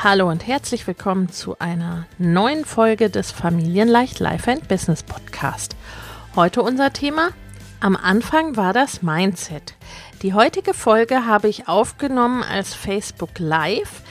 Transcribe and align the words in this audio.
Hallo 0.00 0.30
und 0.30 0.46
herzlich 0.46 0.86
willkommen 0.86 1.28
zu 1.28 1.58
einer 1.58 2.06
neuen 2.18 2.64
Folge 2.64 3.10
des 3.10 3.32
Familienleicht 3.32 4.20
Life 4.20 4.48
and 4.48 4.68
Business 4.68 5.02
Podcast. 5.02 5.74
Heute 6.36 6.62
unser 6.62 6.92
Thema. 6.92 7.30
Am 7.80 7.96
Anfang 7.96 8.54
war 8.54 8.72
das 8.72 9.02
Mindset. 9.02 9.74
Die 10.22 10.34
heutige 10.34 10.72
Folge 10.72 11.26
habe 11.26 11.48
ich 11.48 11.66
aufgenommen 11.66 12.44
als 12.44 12.74
Facebook 12.74 13.40
Live 13.40 14.02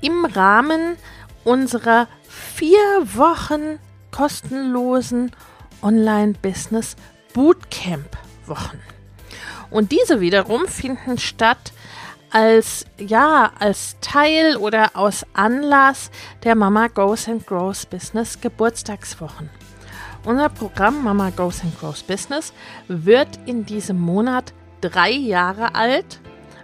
im 0.00 0.24
Rahmen 0.24 0.96
unserer 1.44 2.08
vier 2.28 2.80
Wochen 3.14 3.78
kostenlosen 4.10 5.30
Online-Business 5.80 6.96
Bootcamp 7.34 8.18
Wochen. 8.46 8.80
Und 9.70 9.92
diese 9.92 10.20
wiederum 10.20 10.66
finden 10.66 11.18
statt 11.18 11.72
als 12.30 12.84
ja 12.98 13.52
als 13.58 13.96
Teil 14.00 14.56
oder 14.56 14.90
aus 14.94 15.24
Anlass 15.32 16.10
der 16.44 16.54
Mama 16.54 16.88
Goes 16.88 17.28
and 17.28 17.46
Grows 17.46 17.86
Business 17.86 18.40
Geburtstagswochen. 18.40 19.50
Unser 20.24 20.48
Programm 20.48 21.04
Mama 21.04 21.30
Goes 21.30 21.62
and 21.62 21.78
Grows 21.78 22.02
Business 22.02 22.52
wird 22.88 23.28
in 23.46 23.64
diesem 23.64 24.00
Monat 24.00 24.52
drei 24.80 25.10
Jahre 25.10 25.74
alt, 25.74 26.20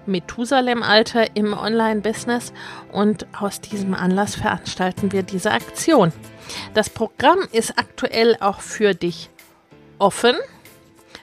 Methusalem-Alter 0.06 1.36
im 1.36 1.52
Online-Business 1.52 2.52
und 2.90 3.26
aus 3.38 3.60
diesem 3.60 3.94
Anlass 3.94 4.34
veranstalten 4.34 5.12
wir 5.12 5.22
diese 5.22 5.52
Aktion. 5.52 6.12
Das 6.74 6.90
Programm 6.90 7.38
ist 7.52 7.78
aktuell 7.78 8.36
auch 8.40 8.60
für 8.60 8.94
dich 8.94 9.30
offen. 9.98 10.34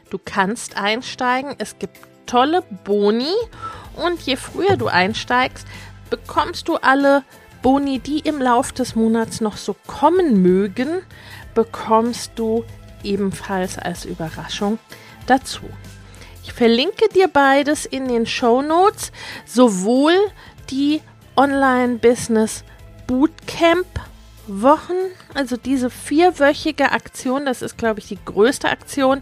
Du 0.10 0.18
kannst 0.24 0.78
einsteigen. 0.78 1.56
Es 1.58 1.78
gibt 1.78 1.98
tolle 2.26 2.64
Boni 2.86 3.34
und 4.00 4.22
je 4.22 4.36
früher 4.36 4.78
du 4.78 4.88
einsteigst, 4.88 5.68
bekommst 6.10 6.68
du 6.68 6.76
alle 6.78 7.24
Boni, 7.62 8.00
die 8.00 8.20
im 8.20 8.42
Lauf 8.42 8.72
des 8.72 8.96
Monats 8.96 9.42
noch 9.42 9.58
so 9.58 9.76
kommen 9.86 10.42
mögen, 10.42 11.02
bekommst 11.54 12.32
du 12.36 12.64
ebenfalls 13.04 13.78
als 13.78 14.06
Überraschung 14.06 14.80
dazu. 15.28 15.62
Ich 16.44 16.54
verlinke 16.54 17.10
dir 17.14 17.28
beides 17.28 17.86
in 17.86 18.08
den 18.08 18.26
Show 18.26 18.62
Notes, 18.62 19.12
sowohl 19.46 20.14
die 20.70 21.02
Online-Business 21.36 22.64
Bootcamp 23.08 23.88
Wochen, 24.48 24.96
also 25.36 25.58
diese 25.58 25.92
vierwöchige 25.92 26.92
Aktion, 26.92 27.46
das 27.46 27.62
ist, 27.62 27.78
glaube 27.78 28.00
ich, 28.00 28.08
die 28.08 28.18
größte 28.24 28.68
Aktion, 28.70 29.22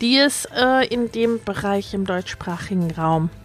die 0.00 0.16
es 0.16 0.46
äh, 0.56 0.86
in 0.86 1.12
dem 1.12 1.44
Bereich 1.44 1.92
im 1.92 2.06
deutschsprachigen 2.06 2.90
Raum 2.92 3.28
gibt. 3.28 3.41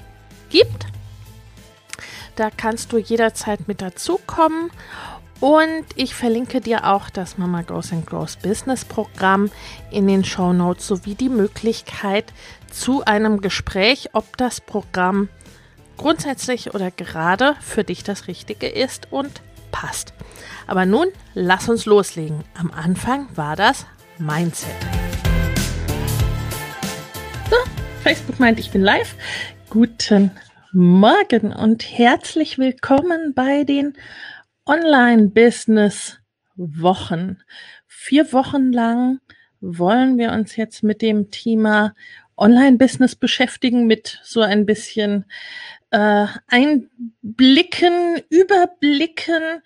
Da 2.38 2.52
kannst 2.56 2.94
du 2.94 3.00
jederzeit 3.00 3.68
mit 3.68 3.82
dazukommen. 3.82 4.70
Und 5.40 5.86
ich 5.96 6.16
verlinke 6.16 6.62
dir 6.62 6.86
auch 6.86 7.10
das 7.10 7.38
Mama 7.38 7.62
Goes 7.62 7.92
and 7.92 8.08
Grows 8.08 8.38
Business 8.38 8.86
Programm 8.86 9.52
in 9.92 10.08
den 10.08 10.24
Show 10.24 10.54
Notes 10.54 10.88
sowie 10.88 11.16
die 11.16 11.30
Möglichkeit 11.30 12.34
zu 12.72 13.04
einem 13.06 13.42
Gespräch, 13.42 14.10
ob 14.14 14.38
das 14.38 14.62
Programm 14.62 15.30
grundsätzlich 15.98 16.74
oder 16.74 16.90
gerade 16.90 17.56
für 17.62 17.84
dich 17.84 18.04
das 18.04 18.28
Richtige 18.28 18.68
ist 18.68 19.12
und 19.12 19.42
passt. 19.72 20.14
Aber 20.66 20.86
nun 20.86 21.08
lass 21.34 21.70
uns 21.70 21.86
loslegen. 21.86 22.44
Am 22.56 22.72
Anfang 22.72 23.28
war 23.36 23.56
das 23.56 23.86
Mindset. 24.18 24.76
So, 27.50 27.58
Facebook 28.04 28.40
meint, 28.40 28.60
ich 28.60 28.72
bin 28.72 28.82
live. 28.82 29.16
Guten 29.70 30.32
Morgen 30.72 31.52
und 31.52 31.84
herzlich 31.84 32.58
willkommen 32.58 33.34
bei 33.34 33.66
den 33.66 33.98
Online-Business-Wochen. 34.66 37.40
Vier 37.86 38.32
Wochen 38.32 38.72
lang 38.72 39.20
wollen 39.60 40.18
wir 40.18 40.32
uns 40.32 40.56
jetzt 40.56 40.84
mit 40.84 41.02
dem 41.02 41.32
Thema 41.32 41.94
Online-Business 42.38 43.18
beschäftigen, 43.18 43.88
mit 43.88 44.22
so 44.24 44.40
ein 44.40 44.66
bisschen 44.66 45.26
äh, 45.92 46.28
Einblicken, 46.48 48.22
Überblicken 48.30 49.62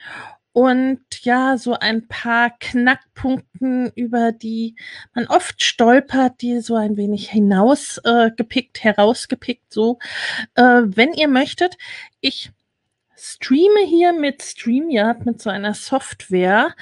und 0.53 1.00
ja, 1.22 1.57
so 1.57 1.73
ein 1.73 2.07
paar 2.07 2.51
Knackpunkten, 2.59 3.91
über 3.95 4.31
die 4.31 4.75
man 5.13 5.28
oft 5.28 5.63
stolpert, 5.63 6.41
die 6.41 6.59
so 6.59 6.75
ein 6.75 6.97
wenig 6.97 7.29
hinausgepickt, 7.29 8.78
äh, 8.78 8.81
herausgepickt, 8.81 9.72
so. 9.72 10.00
Äh, 10.56 10.81
wenn 10.85 11.13
ihr 11.13 11.29
möchtet, 11.29 11.78
ich 12.19 12.51
streame 13.16 13.85
hier 13.85 14.13
mit 14.13 14.41
StreamYard, 14.41 15.25
mit 15.25 15.41
so 15.41 15.50
einer 15.50 15.73
Software, 15.73 16.75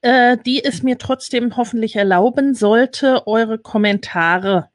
äh, 0.00 0.38
die 0.38 0.64
es 0.64 0.82
mir 0.82 0.96
trotzdem 0.96 1.56
hoffentlich 1.56 1.96
erlauben 1.96 2.54
sollte, 2.54 3.26
eure 3.26 3.58
Kommentare 3.58 4.70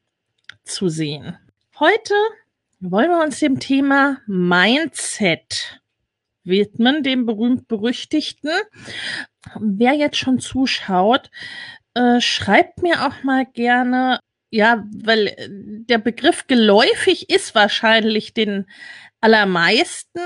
zu 0.64 0.90
sehen. 0.90 1.38
Heute 1.80 2.14
wollen 2.80 3.10
wir 3.10 3.24
uns 3.24 3.40
dem 3.40 3.60
Thema 3.60 4.18
Mindset 4.28 5.82
widmen, 6.48 7.04
dem 7.04 7.26
berühmt-berüchtigten. 7.26 8.52
Wer 9.60 9.94
jetzt 9.94 10.18
schon 10.18 10.40
zuschaut, 10.40 11.30
äh, 11.94 12.22
schreibt 12.22 12.82
mir 12.84 13.08
auch 13.08 13.24
mal 13.24 13.46
gerne, 13.46 14.20
ja, 14.50 14.84
weil 15.04 15.28
äh, 15.28 15.50
der 15.50 15.98
Begriff 15.98 16.48
geläufig 16.48 17.30
ist 17.30 17.56
wahrscheinlich 17.56 18.34
den 18.34 18.66
allermeisten, 19.20 20.20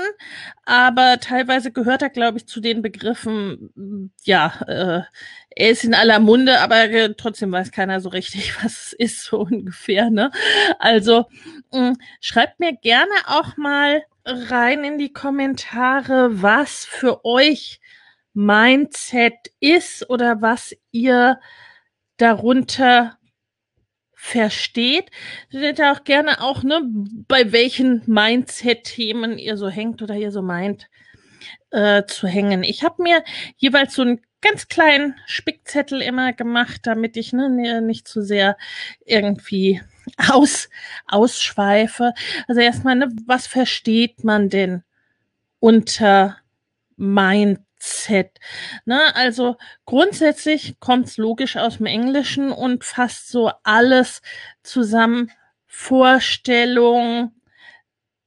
aber 0.64 1.18
teilweise 1.20 1.72
gehört 1.72 2.02
er, 2.02 2.10
glaube 2.10 2.38
ich, 2.38 2.46
zu 2.46 2.60
den 2.60 2.82
Begriffen, 2.82 4.12
ja, 4.24 4.60
äh, 4.66 5.02
er 5.56 5.70
ist 5.70 5.84
in 5.84 5.94
aller 5.94 6.20
Munde, 6.20 6.60
aber 6.60 6.84
äh, 6.90 7.14
trotzdem 7.16 7.52
weiß 7.52 7.72
keiner 7.72 8.00
so 8.00 8.10
richtig, 8.10 8.54
was 8.62 8.86
es 8.88 8.92
ist, 8.92 9.24
so 9.24 9.40
ungefähr, 9.40 10.10
ne? 10.10 10.30
Also, 10.78 11.26
mh, 11.72 11.90
mm, 11.92 11.96
schreibt 12.20 12.60
mir 12.60 12.74
gerne 12.76 13.12
auch 13.26 13.56
mal 13.56 14.02
rein 14.24 14.84
in 14.84 14.98
die 14.98 15.12
Kommentare, 15.12 16.42
was 16.42 16.84
für 16.84 17.24
euch 17.24 17.80
Mindset 18.34 19.52
ist 19.60 20.08
oder 20.08 20.40
was 20.40 20.74
ihr 20.90 21.38
darunter 22.16 23.18
versteht. 24.14 25.10
Seht 25.50 25.80
ihr 25.80 25.92
auch 25.92 26.04
gerne 26.04 26.40
auch, 26.40 26.62
ne, 26.62 26.80
bei 27.28 27.52
welchen 27.52 28.02
Mindset-Themen 28.06 29.38
ihr 29.38 29.56
so 29.56 29.68
hängt 29.68 30.00
oder 30.00 30.14
ihr 30.14 30.30
so 30.30 30.42
meint 30.42 30.88
äh, 31.70 32.04
zu 32.04 32.28
hängen. 32.28 32.62
Ich 32.62 32.84
habe 32.84 33.02
mir 33.02 33.24
jeweils 33.56 33.94
so 33.94 34.02
einen 34.02 34.20
ganz 34.40 34.68
kleinen 34.68 35.16
Spickzettel 35.26 36.00
immer 36.00 36.32
gemacht, 36.32 36.82
damit 36.84 37.16
ich 37.16 37.32
ne, 37.32 37.80
nicht 37.82 38.06
zu 38.06 38.22
sehr 38.22 38.56
irgendwie 39.04 39.80
aus, 40.30 40.68
ausschweife. 41.06 42.12
Also 42.48 42.60
erstmal, 42.60 42.96
ne, 42.96 43.08
was 43.26 43.46
versteht 43.46 44.24
man 44.24 44.48
denn 44.48 44.82
unter 45.60 46.38
Mindset? 46.96 48.40
Ne, 48.84 49.14
also 49.14 49.56
grundsätzlich 49.84 50.80
kommt 50.80 51.06
es 51.06 51.16
logisch 51.16 51.56
aus 51.56 51.76
dem 51.78 51.86
Englischen 51.86 52.50
und 52.52 52.84
fasst 52.84 53.28
so 53.28 53.50
alles 53.62 54.20
zusammen. 54.62 55.30
Vorstellung, 55.66 57.32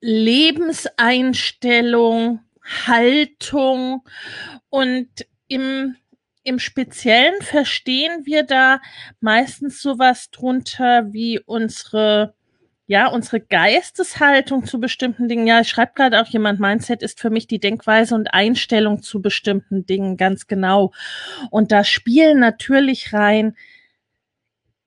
Lebenseinstellung, 0.02 2.40
Haltung 2.88 4.04
und 4.70 5.10
im 5.48 5.96
im 6.46 6.60
Speziellen 6.60 7.42
verstehen 7.42 8.26
wir 8.26 8.44
da 8.44 8.80
meistens 9.20 9.82
sowas 9.82 10.30
drunter 10.32 11.12
wie 11.12 11.40
unsere 11.40 12.34
ja, 12.88 13.08
unsere 13.08 13.40
Geisteshaltung 13.40 14.66
zu 14.66 14.80
bestimmten 14.80 15.28
Dingen. 15.28 15.48
Ja, 15.48 15.62
ich 15.62 15.70
schreibe 15.70 15.94
gerade 15.96 16.22
auch 16.22 16.28
jemand, 16.28 16.60
Mindset 16.60 17.02
ist 17.02 17.20
für 17.20 17.32
mich 17.32 17.48
die 17.48 17.60
Denkweise 17.60 18.14
und 18.14 18.32
Einstellung 18.32 19.02
zu 19.02 19.24
bestimmten 19.24 19.88
Dingen, 19.88 20.18
ganz 20.18 20.46
genau. 20.46 20.92
Und 21.50 21.72
da 21.72 21.84
spielen 21.84 22.40
natürlich 22.40 23.12
rein 23.12 23.56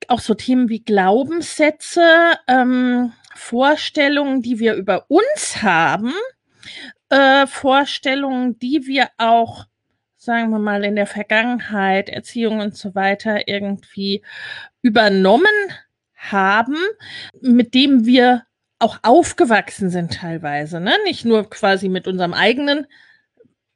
auch 0.07 0.21
so 0.21 0.33
Themen 0.33 0.69
wie 0.69 0.81
Glaubenssätze, 0.81 2.37
ähm, 2.47 3.11
Vorstellungen, 3.35 4.41
die 4.41 4.59
wir 4.59 4.75
über 4.75 5.05
uns 5.09 5.61
haben, 5.61 6.13
äh, 7.09 7.47
Vorstellungen, 7.47 8.57
die 8.59 8.85
wir 8.85 9.09
auch 9.17 9.65
sagen 10.29 10.51
wir 10.51 10.59
mal, 10.59 10.83
in 10.83 10.95
der 10.95 11.07
Vergangenheit, 11.07 12.07
Erziehung 12.07 12.59
und 12.59 12.77
so 12.77 12.93
weiter 12.93 13.47
irgendwie 13.47 14.21
übernommen 14.83 15.47
haben, 16.13 16.77
mit 17.41 17.73
dem 17.73 18.05
wir 18.05 18.43
auch 18.77 18.99
aufgewachsen 19.01 19.89
sind 19.89 20.13
teilweise, 20.13 20.79
ne? 20.79 20.93
Nicht 21.03 21.25
nur 21.25 21.49
quasi 21.49 21.89
mit 21.89 22.07
unserem 22.07 22.35
eigenen 22.35 22.85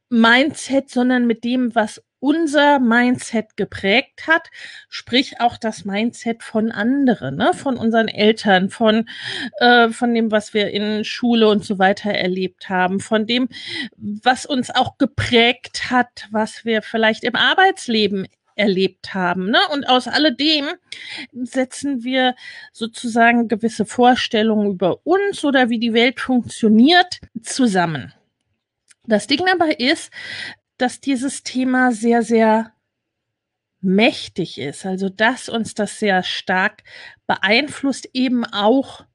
Mindset, 0.10 0.92
sondern 0.92 1.26
mit 1.26 1.44
dem, 1.44 1.74
was 1.74 2.04
unser 2.24 2.80
Mindset 2.80 3.58
geprägt 3.58 4.28
hat, 4.28 4.50
sprich 4.88 5.42
auch 5.42 5.58
das 5.58 5.84
Mindset 5.84 6.42
von 6.42 6.72
anderen, 6.72 7.36
ne? 7.36 7.54
von 7.54 7.76
unseren 7.76 8.08
Eltern, 8.08 8.70
von, 8.70 9.10
äh, 9.60 9.90
von 9.90 10.14
dem, 10.16 10.32
was 10.32 10.54
wir 10.54 10.72
in 10.72 11.04
Schule 11.04 11.50
und 11.50 11.66
so 11.66 11.80
weiter 11.80 12.12
erlebt 12.12 12.70
haben, 12.70 13.02
von 13.02 13.28
dem, 13.28 13.50
was 13.98 14.46
uns 14.46 14.70
auch 14.74 14.98
geprägt 14.98 15.92
hat, 15.92 16.30
was 16.32 16.64
wir 16.64 16.82
vielleicht 16.82 17.26
im 17.26 17.36
Arbeitsleben 17.36 18.30
erlebt 18.56 19.14
haben. 19.14 19.50
Ne? 19.50 19.60
Und 19.74 19.90
aus 19.90 20.08
alledem 20.08 20.68
setzen 21.34 22.06
wir 22.06 22.36
sozusagen 22.72 23.50
gewisse 23.50 23.84
Vorstellungen 23.86 24.72
über 24.72 25.06
uns 25.06 25.44
oder 25.44 25.70
wie 25.70 25.80
die 25.80 25.94
Welt 25.94 26.22
funktioniert 26.22 27.20
zusammen. 27.42 28.14
Das 29.06 29.28
Ding 29.28 29.46
aber 29.52 29.82
ist, 29.82 30.10
dass 30.78 31.00
dieses 31.00 31.44
Thema 31.44 31.92
sehr, 31.92 32.24
sehr 32.24 32.74
mächtig 33.82 34.60
ist. 34.60 34.86
Also, 34.86 35.10
dass 35.10 35.50
uns 35.50 35.74
das 35.76 36.00
sehr 36.00 36.24
stark 36.24 36.84
beeinflusst, 37.28 38.10
eben 38.14 38.46
auch 38.46 39.06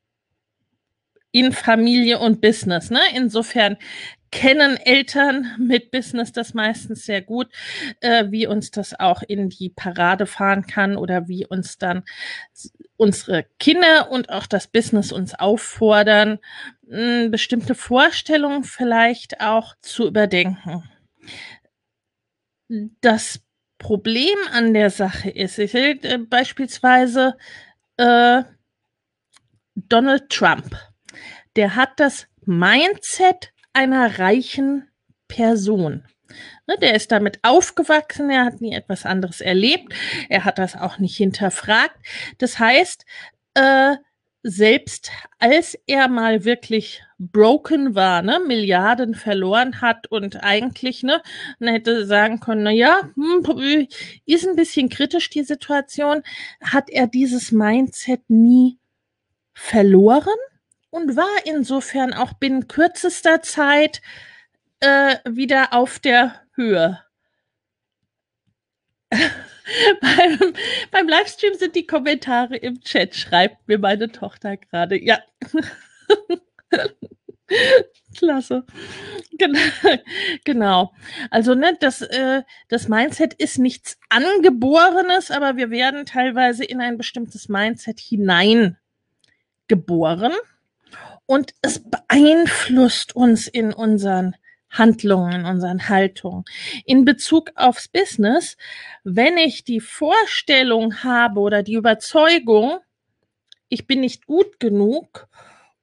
in 1.32 1.52
Familie 1.52 2.18
und 2.18 2.40
Business. 2.40 2.90
Ne? 2.90 3.00
Insofern 3.14 3.76
kennen 4.30 4.76
Eltern 4.76 5.46
mit 5.58 5.90
Business 5.90 6.32
das 6.32 6.52
meistens 6.52 7.06
sehr 7.06 7.22
gut, 7.22 7.48
äh, 8.00 8.26
wie 8.30 8.46
uns 8.46 8.70
das 8.70 8.98
auch 8.98 9.22
in 9.22 9.48
die 9.48 9.70
Parade 9.70 10.26
fahren 10.26 10.66
kann 10.66 10.96
oder 10.96 11.28
wie 11.28 11.46
uns 11.46 11.78
dann 11.78 12.04
unsere 12.96 13.46
Kinder 13.58 14.10
und 14.10 14.30
auch 14.30 14.46
das 14.46 14.66
Business 14.66 15.12
uns 15.12 15.34
auffordern, 15.34 16.38
mh, 16.86 17.28
bestimmte 17.28 17.74
Vorstellungen 17.74 18.64
vielleicht 18.64 19.40
auch 19.40 19.74
zu 19.80 20.06
überdenken 20.06 20.84
das 23.00 23.40
Problem 23.78 24.36
an 24.52 24.74
der 24.74 24.90
Sache 24.90 25.30
ist, 25.30 25.58
ich 25.58 25.72
will 25.72 25.98
äh, 26.02 26.18
beispielsweise 26.18 27.36
äh, 27.96 28.42
Donald 29.74 30.28
Trump, 30.30 30.76
der 31.56 31.76
hat 31.76 32.00
das 32.00 32.26
Mindset 32.44 33.52
einer 33.72 34.18
reichen 34.18 34.90
Person. 35.28 36.04
Ne, 36.66 36.76
der 36.78 36.94
ist 36.94 37.10
damit 37.10 37.38
aufgewachsen, 37.42 38.28
er 38.30 38.44
hat 38.44 38.60
nie 38.60 38.74
etwas 38.74 39.06
anderes 39.06 39.40
erlebt, 39.40 39.94
er 40.28 40.44
hat 40.44 40.58
das 40.58 40.76
auch 40.76 40.98
nicht 40.98 41.16
hinterfragt. 41.16 41.96
Das 42.38 42.58
heißt, 42.58 43.06
äh, 43.54 43.96
selbst 44.42 45.10
als 45.38 45.76
er 45.86 46.08
mal 46.08 46.44
wirklich 46.44 47.02
broken 47.18 47.94
war, 47.94 48.22
ne, 48.22 48.40
Milliarden 48.46 49.14
verloren 49.14 49.80
hat 49.80 50.06
und 50.08 50.42
eigentlich, 50.42 51.02
ne, 51.02 51.20
man 51.58 51.74
hätte 51.74 52.06
sagen 52.06 52.40
können, 52.40 52.62
na 52.62 52.70
ja, 52.70 53.00
hm, 53.14 53.88
ist 54.26 54.46
ein 54.46 54.56
bisschen 54.56 54.88
kritisch 54.88 55.30
die 55.30 55.42
Situation, 55.42 56.22
hat 56.62 56.90
er 56.90 57.08
dieses 57.08 57.50
Mindset 57.52 58.22
nie 58.28 58.78
verloren 59.54 60.38
und 60.90 61.16
war 61.16 61.26
insofern 61.44 62.12
auch 62.14 62.34
binnen 62.34 62.68
kürzester 62.68 63.42
Zeit 63.42 64.00
äh, 64.80 65.16
wieder 65.28 65.72
auf 65.72 65.98
der 65.98 66.42
Höhe. 66.54 67.02
beim, 70.00 70.54
beim 70.90 71.08
Livestream 71.08 71.54
sind 71.54 71.74
die 71.74 71.86
Kommentare 71.86 72.56
im 72.56 72.80
Chat, 72.80 73.14
schreibt 73.14 73.68
mir 73.68 73.78
meine 73.78 74.10
Tochter 74.10 74.56
gerade. 74.56 75.02
Ja. 75.02 75.18
Klasse. 78.16 78.64
Genau. 79.38 79.60
genau. 80.44 80.92
Also, 81.30 81.54
ne, 81.54 81.76
das, 81.80 82.02
äh, 82.02 82.42
das 82.68 82.88
Mindset 82.88 83.34
ist 83.34 83.58
nichts 83.58 83.98
Angeborenes, 84.08 85.30
aber 85.30 85.56
wir 85.56 85.70
werden 85.70 86.04
teilweise 86.04 86.64
in 86.64 86.80
ein 86.80 86.98
bestimmtes 86.98 87.48
Mindset 87.48 88.00
hineingeboren 88.00 88.76
und 91.26 91.54
es 91.62 91.82
beeinflusst 91.82 93.14
uns 93.14 93.46
in 93.46 93.72
unseren 93.72 94.34
Handlungen, 94.70 95.32
in 95.32 95.44
unseren 95.44 95.88
Haltungen. 95.88 96.44
In 96.84 97.04
Bezug 97.04 97.50
aufs 97.54 97.88
Business, 97.88 98.56
wenn 99.04 99.36
ich 99.38 99.64
die 99.64 99.80
Vorstellung 99.80 101.02
habe 101.02 101.40
oder 101.40 101.62
die 101.62 101.74
Überzeugung, 101.74 102.78
ich 103.68 103.86
bin 103.86 104.00
nicht 104.00 104.26
gut 104.26 104.60
genug 104.60 105.28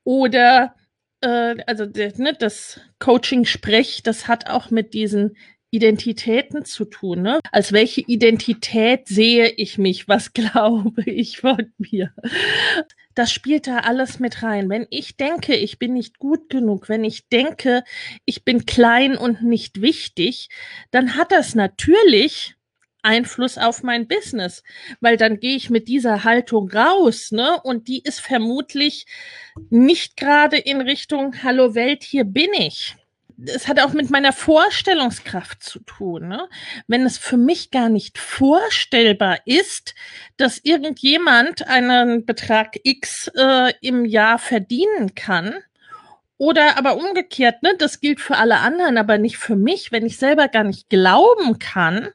oder 0.03 0.75
äh, 1.21 1.55
also 1.65 1.85
ne, 1.85 2.33
das 2.37 2.79
Coaching-Sprech, 2.99 4.03
das 4.03 4.27
hat 4.27 4.49
auch 4.49 4.71
mit 4.71 4.93
diesen 4.93 5.35
Identitäten 5.71 6.63
zu 6.63 6.85
tun. 6.85 7.21
Ne? 7.21 7.39
Als 7.51 7.73
welche 7.73 8.01
Identität 8.01 9.07
sehe 9.07 9.49
ich 9.49 9.77
mich? 9.77 10.07
Was 10.07 10.33
glaube 10.33 11.03
ich 11.05 11.39
von 11.39 11.73
mir? 11.77 12.13
Das 13.15 13.31
spielt 13.31 13.67
da 13.67 13.79
alles 13.79 14.19
mit 14.19 14.43
rein. 14.43 14.69
Wenn 14.69 14.87
ich 14.89 15.17
denke, 15.17 15.55
ich 15.55 15.79
bin 15.79 15.93
nicht 15.93 16.19
gut 16.19 16.49
genug, 16.49 16.89
wenn 16.89 17.03
ich 17.03 17.29
denke, 17.29 17.83
ich 18.25 18.43
bin 18.43 18.65
klein 18.65 19.17
und 19.17 19.41
nicht 19.41 19.81
wichtig, 19.81 20.49
dann 20.91 21.15
hat 21.15 21.31
das 21.31 21.55
natürlich 21.55 22.55
Einfluss 23.01 23.57
auf 23.57 23.83
mein 23.83 24.07
Business, 24.07 24.63
weil 24.99 25.15
dann 25.15 25.39
gehe 25.39 25.55
ich 25.55 25.69
mit 25.69 25.87
dieser 25.87 26.23
Haltung 26.23 26.69
raus, 26.69 27.31
ne? 27.31 27.61
Und 27.63 27.87
die 27.87 28.01
ist 28.01 28.19
vermutlich 28.19 29.05
nicht 29.69 30.17
gerade 30.17 30.57
in 30.57 30.81
Richtung 30.81 31.43
Hallo 31.43 31.75
Welt, 31.75 32.03
hier 32.03 32.25
bin 32.25 32.49
ich. 32.53 32.95
Es 33.43 33.67
hat 33.67 33.79
auch 33.79 33.93
mit 33.93 34.09
meiner 34.09 34.31
Vorstellungskraft 34.33 35.61
zu 35.61 35.79
tun. 35.79 36.27
Ne? 36.27 36.47
Wenn 36.87 37.05
es 37.05 37.17
für 37.17 37.37
mich 37.37 37.71
gar 37.71 37.89
nicht 37.89 38.17
vorstellbar 38.17 39.39
ist, 39.45 39.93
dass 40.37 40.59
irgendjemand 40.59 41.67
einen 41.67 42.25
Betrag 42.25 42.77
X 42.83 43.29
äh, 43.35 43.73
im 43.81 44.05
Jahr 44.05 44.39
verdienen 44.39 45.15
kann, 45.15 45.55
oder 46.37 46.77
aber 46.77 46.97
umgekehrt, 46.97 47.63
ne, 47.63 47.75
das 47.77 48.01
gilt 48.01 48.19
für 48.19 48.35
alle 48.35 48.57
anderen, 48.57 48.97
aber 48.97 49.17
nicht 49.17 49.37
für 49.37 49.55
mich, 49.55 49.91
wenn 49.91 50.05
ich 50.05 50.17
selber 50.17 50.47
gar 50.47 50.63
nicht 50.63 50.89
glauben 50.89 51.59
kann, 51.59 52.09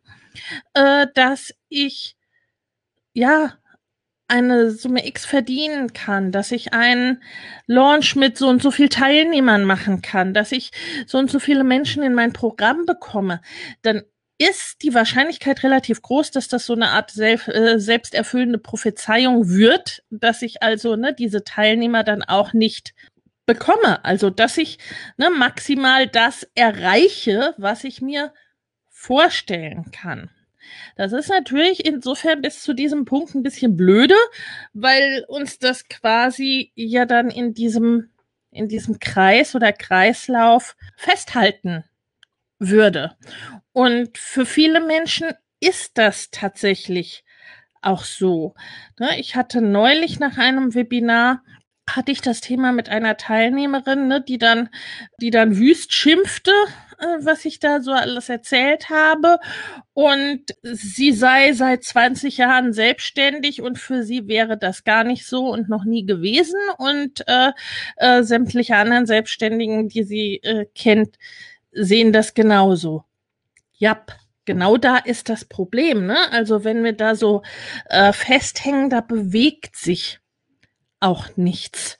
äh, 0.74 1.06
dass 1.14 1.54
ich 1.68 2.16
ja 3.12 3.54
eine 4.30 4.70
Summe 4.70 5.06
X 5.06 5.26
verdienen 5.26 5.92
kann, 5.92 6.32
dass 6.32 6.52
ich 6.52 6.72
einen 6.72 7.22
Launch 7.66 8.16
mit 8.16 8.38
so 8.38 8.48
und 8.48 8.62
so 8.62 8.70
viel 8.70 8.88
Teilnehmern 8.88 9.64
machen 9.64 10.02
kann, 10.02 10.34
dass 10.34 10.52
ich 10.52 10.70
so 11.06 11.18
und 11.18 11.30
so 11.30 11.38
viele 11.38 11.64
Menschen 11.64 12.02
in 12.02 12.14
mein 12.14 12.32
Programm 12.32 12.86
bekomme, 12.86 13.40
dann 13.82 14.02
ist 14.38 14.82
die 14.82 14.94
Wahrscheinlichkeit 14.94 15.62
relativ 15.64 16.00
groß, 16.00 16.30
dass 16.30 16.48
das 16.48 16.64
so 16.64 16.72
eine 16.72 16.88
Art 16.90 17.10
selb, 17.10 17.46
äh, 17.48 17.78
selbsterfüllende 17.78 18.58
Prophezeiung 18.58 19.50
wird, 19.50 20.02
dass 20.08 20.40
ich 20.40 20.62
also 20.62 20.96
ne, 20.96 21.12
diese 21.12 21.44
Teilnehmer 21.44 22.04
dann 22.04 22.22
auch 22.22 22.54
nicht 22.54 22.94
bekomme. 23.44 24.02
Also 24.02 24.30
dass 24.30 24.56
ich 24.56 24.78
ne, 25.18 25.28
maximal 25.28 26.06
das 26.06 26.48
erreiche, 26.54 27.54
was 27.58 27.84
ich 27.84 28.00
mir 28.00 28.32
vorstellen 28.88 29.90
kann. 29.92 30.30
Das 30.96 31.12
ist 31.12 31.28
natürlich 31.28 31.84
insofern 31.84 32.42
bis 32.42 32.62
zu 32.62 32.74
diesem 32.74 33.04
Punkt 33.04 33.34
ein 33.34 33.42
bisschen 33.42 33.76
blöde, 33.76 34.14
weil 34.72 35.24
uns 35.28 35.58
das 35.58 35.88
quasi 35.88 36.72
ja 36.74 37.06
dann 37.06 37.30
in 37.30 37.54
diesem, 37.54 38.10
in 38.50 38.68
diesem 38.68 38.98
Kreis 38.98 39.54
oder 39.54 39.72
Kreislauf 39.72 40.76
festhalten 40.96 41.84
würde. 42.58 43.16
Und 43.72 44.18
für 44.18 44.46
viele 44.46 44.80
Menschen 44.80 45.28
ist 45.60 45.98
das 45.98 46.30
tatsächlich 46.30 47.24
auch 47.82 48.04
so. 48.04 48.54
Ne, 48.98 49.18
ich 49.18 49.36
hatte 49.36 49.60
neulich 49.60 50.20
nach 50.20 50.38
einem 50.38 50.74
Webinar 50.74 51.42
hatte 51.88 52.12
ich 52.12 52.20
das 52.20 52.40
Thema 52.40 52.72
mit 52.72 52.88
einer 52.88 53.16
Teilnehmerin, 53.16 54.06
ne, 54.08 54.20
die 54.20 54.38
dann, 54.38 54.68
die 55.20 55.30
dann 55.30 55.56
wüst 55.56 55.92
schimpfte, 55.92 56.52
was 57.20 57.44
ich 57.44 57.58
da 57.58 57.80
so 57.80 57.92
alles 57.92 58.28
erzählt 58.28 58.90
habe. 58.90 59.38
Und 59.92 60.42
sie 60.62 61.12
sei 61.12 61.52
seit 61.52 61.84
20 61.84 62.38
Jahren 62.38 62.72
selbstständig 62.72 63.62
und 63.62 63.78
für 63.78 64.02
sie 64.02 64.28
wäre 64.28 64.58
das 64.58 64.84
gar 64.84 65.04
nicht 65.04 65.26
so 65.26 65.48
und 65.48 65.68
noch 65.68 65.84
nie 65.84 66.06
gewesen. 66.06 66.60
Und 66.78 67.26
äh, 67.26 67.52
äh, 67.96 68.22
sämtliche 68.22 68.76
anderen 68.76 69.06
Selbstständigen, 69.06 69.88
die 69.88 70.04
sie 70.04 70.36
äh, 70.42 70.66
kennt, 70.74 71.16
sehen 71.72 72.12
das 72.12 72.34
genauso. 72.34 73.04
Jap 73.72 74.16
genau 74.44 74.76
da 74.76 74.96
ist 74.96 75.28
das 75.28 75.44
Problem. 75.44 76.06
Ne? 76.06 76.18
Also 76.32 76.64
wenn 76.64 76.82
wir 76.82 76.92
da 76.92 77.14
so 77.14 77.42
äh, 77.86 78.12
festhängen, 78.12 78.90
da 78.90 79.00
bewegt 79.00 79.76
sich 79.76 80.18
auch 80.98 81.36
nichts. 81.36 81.98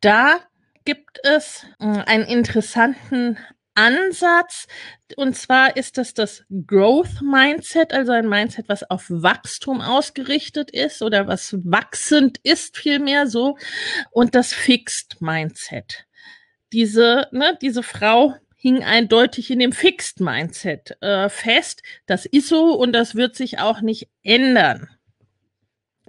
Da 0.00 0.38
gibt 0.84 1.18
es 1.22 1.66
äh, 1.80 1.84
einen 1.84 2.24
interessanten 2.24 3.36
Ansatz. 3.78 4.66
Und 5.16 5.36
zwar 5.36 5.76
ist 5.76 5.98
das 5.98 6.12
das 6.12 6.44
Growth 6.66 7.22
Mindset, 7.22 7.92
also 7.92 8.12
ein 8.12 8.28
Mindset, 8.28 8.68
was 8.68 8.82
auf 8.90 9.06
Wachstum 9.08 9.80
ausgerichtet 9.80 10.70
ist 10.70 11.00
oder 11.00 11.28
was 11.28 11.54
wachsend 11.64 12.38
ist 12.42 12.76
vielmehr 12.76 13.28
so. 13.28 13.56
Und 14.10 14.34
das 14.34 14.52
Fixed 14.52 15.20
Mindset. 15.20 16.06
Diese, 16.72 17.28
ne, 17.30 17.56
diese 17.62 17.82
Frau 17.82 18.34
hing 18.56 18.82
eindeutig 18.82 19.50
in 19.50 19.60
dem 19.60 19.72
Fixed 19.72 20.20
Mindset 20.20 21.00
äh, 21.00 21.28
fest. 21.28 21.82
Das 22.06 22.26
ist 22.26 22.48
so 22.48 22.74
und 22.74 22.92
das 22.92 23.14
wird 23.14 23.36
sich 23.36 23.60
auch 23.60 23.80
nicht 23.80 24.08
ändern. 24.22 24.97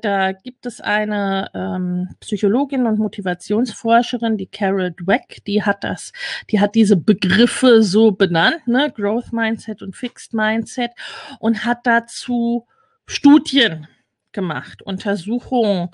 Da 0.01 0.31
gibt 0.31 0.65
es 0.65 0.81
eine 0.81 1.49
ähm, 1.53 2.09
Psychologin 2.19 2.85
und 2.85 2.99
Motivationsforscherin, 2.99 4.37
die 4.37 4.47
Carol 4.47 4.91
Dweck, 4.91 5.43
die 5.45 5.63
hat 5.63 5.83
das, 5.83 6.11
die 6.49 6.59
hat 6.59 6.75
diese 6.75 6.97
Begriffe 6.97 7.83
so 7.83 8.11
benannt, 8.11 8.67
ne, 8.67 8.91
Growth 8.91 9.31
Mindset 9.31 9.81
und 9.81 9.95
Fixed 9.95 10.33
Mindset 10.33 10.91
und 11.39 11.65
hat 11.65 11.79
dazu 11.83 12.67
Studien 13.05 13.87
gemacht, 14.31 14.81
Untersuchungen 14.81 15.89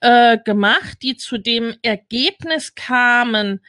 äh, 0.00 0.38
gemacht, 0.38 0.98
die 1.02 1.16
zu 1.16 1.38
dem 1.38 1.74
Ergebnis 1.82 2.74
kamen, 2.74 3.60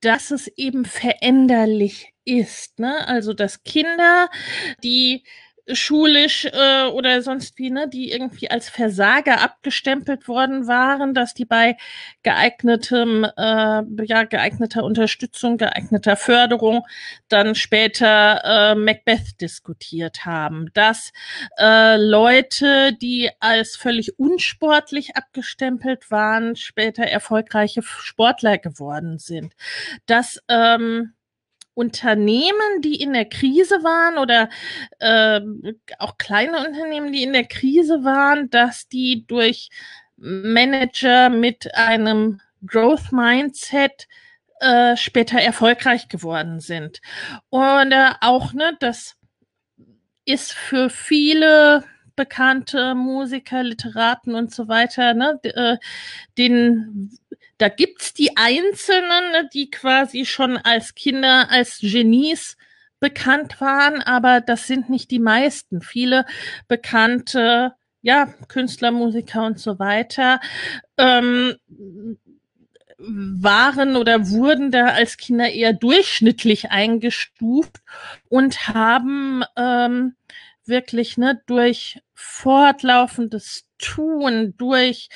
dass 0.00 0.30
es 0.30 0.46
eben 0.56 0.84
veränderlich 0.84 2.12
ist. 2.24 2.78
Ne? 2.78 3.06
Also 3.08 3.32
dass 3.32 3.64
Kinder, 3.64 4.28
die 4.82 5.24
schulisch 5.72 6.44
äh, 6.46 6.86
oder 6.86 7.22
sonst 7.22 7.58
wie, 7.58 7.70
ne, 7.70 7.88
die 7.88 8.10
irgendwie 8.10 8.50
als 8.50 8.68
Versager 8.68 9.40
abgestempelt 9.40 10.28
worden 10.28 10.66
waren, 10.66 11.14
dass 11.14 11.34
die 11.34 11.44
bei 11.44 11.76
geeignetem, 12.22 13.24
äh, 13.24 13.82
ja, 14.04 14.24
geeigneter 14.24 14.84
Unterstützung, 14.84 15.56
geeigneter 15.56 16.16
Förderung 16.16 16.86
dann 17.28 17.54
später 17.54 18.42
äh, 18.44 18.74
Macbeth 18.74 19.40
diskutiert 19.40 20.24
haben, 20.24 20.68
dass 20.74 21.12
äh, 21.58 21.96
Leute, 21.96 22.92
die 22.92 23.30
als 23.40 23.76
völlig 23.76 24.18
unsportlich 24.18 25.16
abgestempelt 25.16 26.10
waren, 26.10 26.56
später 26.56 27.04
erfolgreiche 27.04 27.82
Sportler 27.82 28.58
geworden 28.58 29.18
sind, 29.18 29.54
dass 30.06 30.40
ähm, 30.48 31.12
Unternehmen, 31.76 32.80
die 32.80 33.02
in 33.02 33.12
der 33.12 33.26
Krise 33.26 33.82
waren 33.84 34.16
oder 34.16 34.48
äh, 34.98 35.40
auch 35.98 36.16
kleine 36.16 36.66
Unternehmen, 36.66 37.12
die 37.12 37.22
in 37.22 37.34
der 37.34 37.44
Krise 37.44 38.02
waren, 38.02 38.48
dass 38.48 38.88
die 38.88 39.26
durch 39.26 39.68
Manager 40.16 41.28
mit 41.28 41.74
einem 41.74 42.40
Growth 42.66 43.12
Mindset 43.12 44.08
äh, 44.60 44.96
später 44.96 45.38
erfolgreich 45.38 46.08
geworden 46.08 46.60
sind. 46.60 47.02
Und 47.50 47.92
äh, 47.92 48.12
auch, 48.22 48.54
ne, 48.54 48.74
das 48.80 49.16
ist 50.24 50.54
für 50.54 50.88
viele 50.88 51.84
bekannte 52.16 52.94
Musiker, 52.94 53.62
Literaten 53.62 54.34
und 54.34 54.54
so 54.54 54.68
weiter, 54.68 55.14
ne, 55.14 55.38
äh, 55.44 55.76
den 56.38 57.18
da 57.58 57.68
gibt's 57.68 58.12
die 58.12 58.36
Einzelnen, 58.36 59.32
ne, 59.32 59.48
die 59.52 59.70
quasi 59.70 60.24
schon 60.26 60.58
als 60.58 60.94
Kinder, 60.94 61.50
als 61.50 61.78
Genies 61.80 62.56
bekannt 63.00 63.60
waren, 63.60 64.02
aber 64.02 64.40
das 64.40 64.66
sind 64.66 64.90
nicht 64.90 65.10
die 65.10 65.18
meisten. 65.18 65.80
Viele 65.80 66.26
bekannte, 66.68 67.74
ja, 68.02 68.26
Künstler, 68.48 68.90
Musiker 68.90 69.46
und 69.46 69.58
so 69.58 69.78
weiter, 69.78 70.40
ähm, 70.98 71.56
waren 72.98 73.96
oder 73.96 74.30
wurden 74.30 74.70
da 74.70 74.86
als 74.86 75.18
Kinder 75.18 75.50
eher 75.50 75.74
durchschnittlich 75.74 76.70
eingestuft 76.70 77.82
und 78.28 78.68
haben 78.68 79.44
ähm, 79.56 80.14
wirklich 80.68 81.16
ne, 81.16 81.42
durch 81.46 82.00
fortlaufendes 82.14 83.66
Tun, 83.78 84.54
durch 84.56 85.08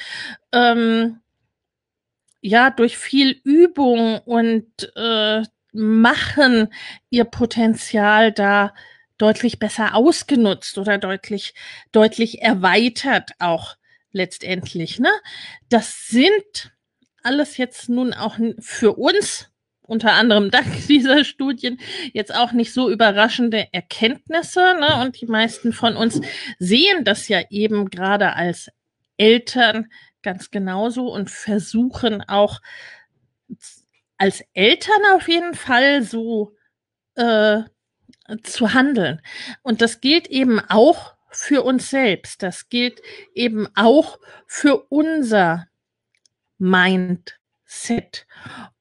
ähm, 0.52 1.21
ja 2.40 2.71
durch 2.71 2.97
viel 2.97 3.40
Übung 3.45 4.19
und 4.21 4.92
äh, 4.97 5.42
Machen 5.73 6.69
ihr 7.11 7.25
Potenzial 7.25 8.33
da 8.33 8.75
deutlich 9.19 9.59
besser 9.61 9.95
ausgenutzt 9.95 10.78
oder 10.78 10.99
deutlich 10.99 11.54
deutlich 11.92 12.42
erweitert 12.42 13.30
auch 13.38 13.76
letztendlich. 14.11 14.99
Ne, 14.99 15.11
das 15.69 16.09
sind 16.09 16.73
alles 17.23 17.57
jetzt 17.57 17.88
nun 17.88 18.12
auch 18.14 18.37
für 18.59 18.95
uns 18.95 19.50
unter 19.91 20.13
anderem 20.13 20.51
dank 20.53 20.87
dieser 20.87 21.25
Studien 21.25 21.81
jetzt 22.13 22.35
auch 22.35 22.53
nicht 22.53 22.73
so 22.73 22.89
überraschende 22.89 23.67
Erkenntnisse. 23.73 24.61
Ne? 24.79 25.03
Und 25.03 25.21
die 25.21 25.27
meisten 25.27 25.73
von 25.73 25.97
uns 25.97 26.21
sehen 26.59 27.05
das 27.05 27.29
ja 27.29 27.41
eben 27.51 27.91
gerade 27.91 28.35
als 28.35 28.71
Eltern 29.17 29.91
ganz 30.23 30.51
genauso 30.51 31.13
und 31.13 31.31
versuchen 31.31 32.23
auch 32.23 32.61
als 34.17 34.45
Eltern 34.53 35.03
auf 35.15 35.29
jeden 35.29 35.55
Fall 35.55 36.03
so 36.03 36.55
äh, 37.17 37.63
zu 38.43 38.75
handeln. 38.75 39.21
Und 39.63 39.83
das 39.83 40.01
gilt 40.01 40.29
eben 40.29 40.61
auch 40.61 41.15
für 41.31 41.63
uns 41.63 41.91
selbst. 41.91 42.43
Das 42.43 42.69
gilt 42.69 43.01
eben 43.35 43.67
auch 43.75 44.19
für 44.47 44.85
unser 44.89 45.67
Mindset. 47.71 48.27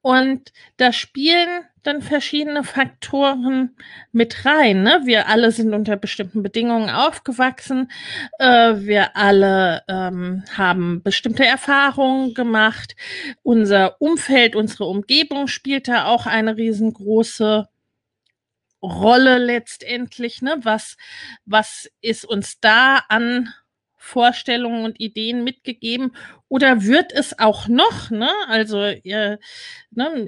Und 0.01 0.51
da 0.77 0.91
spielen 0.91 1.65
dann 1.83 2.01
verschiedene 2.01 2.63
Faktoren 2.63 3.75
mit 4.11 4.45
rein. 4.45 4.83
Ne? 4.83 5.01
Wir 5.05 5.27
alle 5.27 5.51
sind 5.51 5.73
unter 5.73 5.95
bestimmten 5.95 6.43
Bedingungen 6.43 6.89
aufgewachsen. 6.89 7.91
Äh, 8.39 8.75
wir 8.79 9.15
alle 9.15 9.83
ähm, 9.87 10.43
haben 10.57 11.01
bestimmte 11.03 11.45
Erfahrungen 11.45 12.33
gemacht. 12.33 12.95
Unser 13.43 14.01
Umfeld, 14.01 14.55
unsere 14.55 14.85
Umgebung 14.85 15.47
spielt 15.47 15.87
da 15.87 16.05
auch 16.05 16.25
eine 16.25 16.57
riesengroße 16.57 17.67
Rolle 18.81 19.37
letztendlich. 19.37 20.41
Ne? 20.41 20.57
Was, 20.63 20.97
was 21.45 21.89
ist 22.01 22.25
uns 22.25 22.59
da 22.59 23.03
an 23.09 23.49
Vorstellungen 23.97 24.85
und 24.85 24.99
Ideen 24.99 25.43
mitgegeben 25.43 26.13
oder 26.49 26.83
wird 26.83 27.13
es 27.13 27.37
auch 27.37 27.67
noch, 27.67 28.09
ne? 28.09 28.29
Also 28.47 28.87
ihr, 29.03 29.39
ne, 29.91 30.25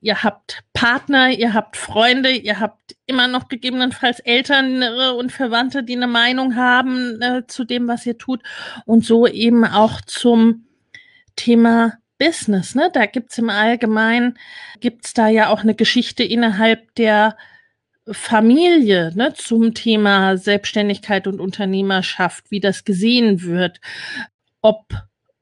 ihr 0.00 0.22
habt 0.22 0.64
Partner, 0.74 1.30
ihr 1.30 1.54
habt 1.54 1.76
Freunde, 1.76 2.30
ihr 2.32 2.58
habt 2.60 2.96
immer 3.06 3.28
noch 3.28 3.48
gegebenenfalls 3.48 4.18
Eltern 4.20 4.82
äh, 4.82 5.10
und 5.16 5.30
Verwandte, 5.32 5.84
die 5.84 5.96
eine 5.96 6.08
Meinung 6.08 6.56
haben 6.56 7.22
äh, 7.22 7.46
zu 7.46 7.64
dem, 7.64 7.86
was 7.86 8.04
ihr 8.04 8.18
tut 8.18 8.42
und 8.84 9.04
so 9.04 9.26
eben 9.28 9.64
auch 9.64 10.00
zum 10.00 10.66
Thema 11.36 11.94
Business, 12.18 12.74
ne? 12.74 12.90
Da 12.92 13.06
gibt's 13.06 13.38
im 13.38 13.50
Allgemeinen, 13.50 14.38
gibt's 14.80 15.14
da 15.14 15.28
ja 15.28 15.48
auch 15.50 15.60
eine 15.60 15.74
Geschichte 15.74 16.24
innerhalb 16.24 16.94
der 16.96 17.36
Familie 18.10 19.12
ne, 19.14 19.34
zum 19.34 19.74
Thema 19.74 20.36
Selbstständigkeit 20.36 21.26
und 21.26 21.40
Unternehmerschaft, 21.40 22.50
wie 22.50 22.60
das 22.60 22.84
gesehen 22.84 23.42
wird, 23.42 23.80
ob 24.62 24.86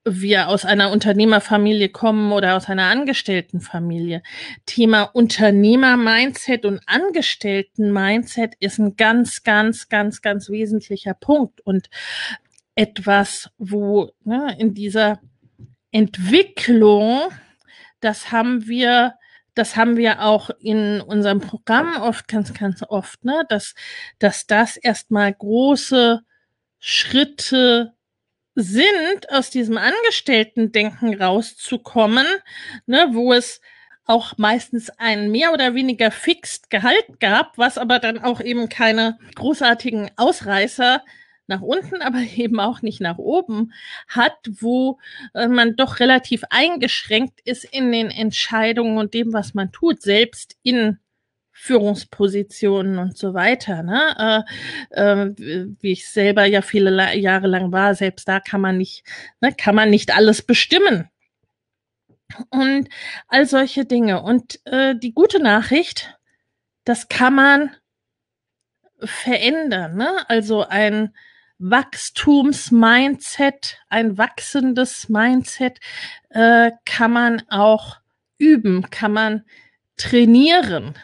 wir 0.04 0.48
aus 0.48 0.64
einer 0.64 0.90
Unternehmerfamilie 0.90 1.88
kommen 1.88 2.32
oder 2.32 2.56
aus 2.56 2.68
einer 2.68 2.88
Angestelltenfamilie. 2.88 4.22
Thema 4.66 5.04
Unternehmer-Mindset 5.04 6.66
und 6.66 6.80
Angestellten-Mindset 6.86 8.54
ist 8.60 8.78
ein 8.78 8.96
ganz, 8.96 9.42
ganz, 9.42 9.88
ganz, 9.88 10.20
ganz 10.20 10.50
wesentlicher 10.50 11.14
Punkt 11.14 11.60
und 11.62 11.88
etwas, 12.74 13.50
wo 13.56 14.10
ne, 14.24 14.54
in 14.58 14.74
dieser 14.74 15.20
Entwicklung, 15.90 17.20
das 18.00 18.30
haben 18.30 18.66
wir 18.66 19.14
das 19.54 19.76
haben 19.76 19.96
wir 19.96 20.20
auch 20.22 20.50
in 20.58 21.00
unserem 21.00 21.40
Programm 21.40 22.02
oft, 22.02 22.26
ganz, 22.26 22.52
ganz 22.54 22.82
oft, 22.82 23.24
ne, 23.24 23.44
dass, 23.48 23.74
dass 24.18 24.46
das 24.46 24.76
erstmal 24.76 25.32
große 25.32 26.20
Schritte 26.80 27.94
sind, 28.54 29.30
aus 29.30 29.50
diesem 29.50 29.78
Angestellten-Denken 29.78 31.20
rauszukommen, 31.20 32.26
ne, 32.86 33.08
wo 33.12 33.32
es 33.32 33.60
auch 34.06 34.36
meistens 34.36 34.90
ein 34.90 35.30
mehr 35.30 35.52
oder 35.52 35.74
weniger 35.74 36.10
fixed 36.10 36.70
Gehalt 36.70 37.20
gab, 37.20 37.56
was 37.56 37.78
aber 37.78 37.98
dann 37.98 38.18
auch 38.18 38.40
eben 38.40 38.68
keine 38.68 39.18
großartigen 39.34 40.10
Ausreißer 40.16 41.02
nach 41.46 41.62
unten, 41.62 42.02
aber 42.02 42.18
eben 42.36 42.60
auch 42.60 42.82
nicht 42.82 43.00
nach 43.00 43.18
oben 43.18 43.72
hat, 44.08 44.36
wo 44.60 44.98
äh, 45.34 45.48
man 45.48 45.76
doch 45.76 46.00
relativ 46.00 46.44
eingeschränkt 46.50 47.40
ist 47.44 47.64
in 47.64 47.92
den 47.92 48.10
Entscheidungen 48.10 48.98
und 48.98 49.14
dem, 49.14 49.32
was 49.32 49.54
man 49.54 49.72
tut, 49.72 50.02
selbst 50.02 50.56
in 50.62 50.98
Führungspositionen 51.56 52.98
und 52.98 53.16
so 53.16 53.32
weiter. 53.32 53.84
Ne? 53.84 54.44
Äh, 54.90 55.00
äh, 55.00 55.34
wie 55.80 55.92
ich 55.92 56.10
selber 56.10 56.44
ja 56.44 56.62
viele 56.62 57.16
Jahre 57.16 57.46
lang 57.46 57.70
war, 57.72 57.94
selbst 57.94 58.26
da 58.28 58.40
kann 58.40 58.60
man 58.60 58.76
nicht, 58.76 59.04
ne, 59.40 59.54
kann 59.54 59.76
man 59.76 59.88
nicht 59.88 60.12
alles 60.14 60.42
bestimmen. 60.42 61.08
Und 62.50 62.88
all 63.28 63.46
solche 63.46 63.84
Dinge. 63.84 64.20
Und 64.22 64.58
äh, 64.66 64.96
die 64.96 65.14
gute 65.14 65.40
Nachricht, 65.40 66.18
das 66.84 67.08
kann 67.08 67.36
man 67.36 67.70
verändern. 68.98 69.94
Ne? 69.96 70.28
Also 70.28 70.66
ein 70.66 71.14
Wachstumsmindset, 71.58 73.78
ein 73.88 74.18
wachsendes 74.18 75.08
Mindset 75.08 75.78
äh, 76.30 76.72
kann 76.84 77.12
man 77.12 77.42
auch 77.48 77.98
üben, 78.38 78.90
kann 78.90 79.12
man 79.12 79.44
trainieren. 79.96 80.94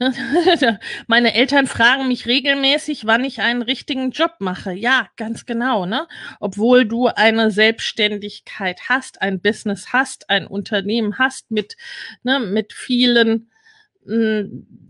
Meine 1.08 1.34
Eltern 1.34 1.66
fragen 1.66 2.06
mich 2.06 2.26
regelmäßig, 2.26 3.06
wann 3.06 3.24
ich 3.24 3.40
einen 3.40 3.62
richtigen 3.62 4.10
Job 4.12 4.36
mache. 4.38 4.72
Ja, 4.72 5.08
ganz 5.16 5.44
genau, 5.44 5.86
ne? 5.86 6.06
Obwohl 6.38 6.84
du 6.86 7.08
eine 7.08 7.50
Selbstständigkeit 7.50 8.88
hast, 8.88 9.20
ein 9.22 9.40
Business 9.40 9.92
hast, 9.92 10.30
ein 10.30 10.46
Unternehmen 10.46 11.18
hast 11.18 11.50
mit, 11.50 11.76
ne, 12.22 12.38
mit 12.38 12.72
vielen 12.72 13.50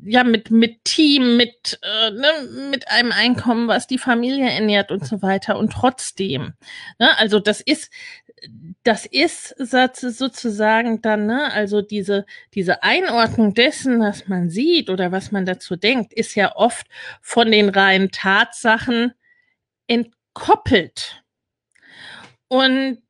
ja, 0.05 0.23
mit, 0.23 0.51
mit 0.53 0.85
Team, 0.85 1.37
mit, 1.37 1.81
äh, 1.83 2.11
ne, 2.13 2.69
mit 2.71 2.89
einem 2.89 3.11
Einkommen, 3.11 3.67
was 3.67 3.89
die 3.89 3.99
Familie 3.99 4.49
ernährt 4.49 4.93
und 4.93 5.05
so 5.05 5.23
weiter. 5.23 5.59
Und 5.59 5.73
trotzdem, 5.73 6.55
ne, 7.01 7.19
also 7.19 7.41
das 7.41 7.61
ist, 7.61 7.91
das 8.85 9.07
ist 9.07 9.55
sozusagen 9.59 11.03
dann, 11.03 11.27
ne, 11.27 11.53
also 11.53 11.83
diese, 11.83 12.27
diese 12.55 12.83
Einordnung 12.83 13.55
dessen, 13.55 14.01
was 14.01 14.29
man 14.29 14.51
sieht 14.51 14.91
oder 14.91 15.13
was 15.13 15.33
man 15.33 15.47
dazu 15.47 15.77
denkt, 15.77 16.13
ist 16.13 16.35
ja 16.35 16.55
oft 16.57 16.87
von 17.21 17.51
den 17.51 17.69
reinen 17.69 18.11
Tatsachen 18.11 19.13
entkoppelt. 19.87 21.23
Und 22.49 23.03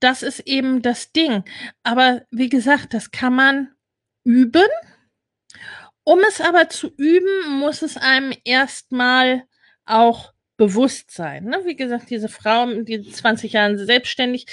das 0.00 0.22
ist 0.22 0.40
eben 0.40 0.82
das 0.82 1.12
Ding. 1.12 1.44
Aber 1.82 2.22
wie 2.30 2.48
gesagt, 2.48 2.94
das 2.94 3.10
kann 3.10 3.34
man 3.34 3.68
üben 4.24 4.68
um 6.04 6.20
es 6.28 6.40
aber 6.40 6.68
zu 6.68 6.94
üben, 6.96 7.58
muss 7.58 7.82
es 7.82 7.96
einem 7.96 8.34
erstmal 8.44 9.44
auch 9.86 10.33
bewusst 10.56 11.10
sein. 11.10 11.44
Ne? 11.44 11.62
Wie 11.64 11.76
gesagt, 11.76 12.10
diese 12.10 12.28
Frau, 12.28 12.66
die 12.82 13.10
20 13.10 13.52
Jahre 13.52 13.78
selbstständig, 13.84 14.46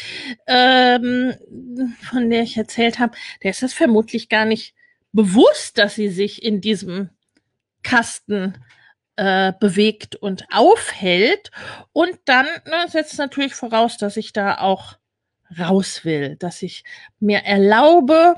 ähm, 0.48 1.36
von 2.10 2.30
der 2.30 2.44
ich 2.44 2.58
erzählt 2.58 3.00
habe, 3.00 3.16
der 3.44 3.52
ist 3.52 3.64
es 3.64 3.74
vermutlich 3.74 4.30
gar 4.30 4.46
nicht 4.46 4.74
bewusst, 5.12 5.78
dass 5.78 5.96
sie 5.96 6.10
sich 6.10 6.44
in 6.44 6.62
diesem 6.62 7.10
Kasten 7.84 8.58
äh, 9.16 9.54
bewegt 9.60 10.16
und 10.16 10.46
aufhält. 10.52 11.52
Und 11.94 12.18
dann 12.26 12.48
ne, 12.66 12.86
setzt 12.88 13.18
natürlich 13.18 13.54
voraus, 13.54 13.98
dass 13.98 14.18
ich 14.18 14.34
da 14.34 14.58
auch 14.58 14.98
raus 15.60 16.06
will, 16.06 16.38
dass 16.38 16.62
ich 16.62 16.84
mir 17.20 17.40
erlaube, 17.40 18.36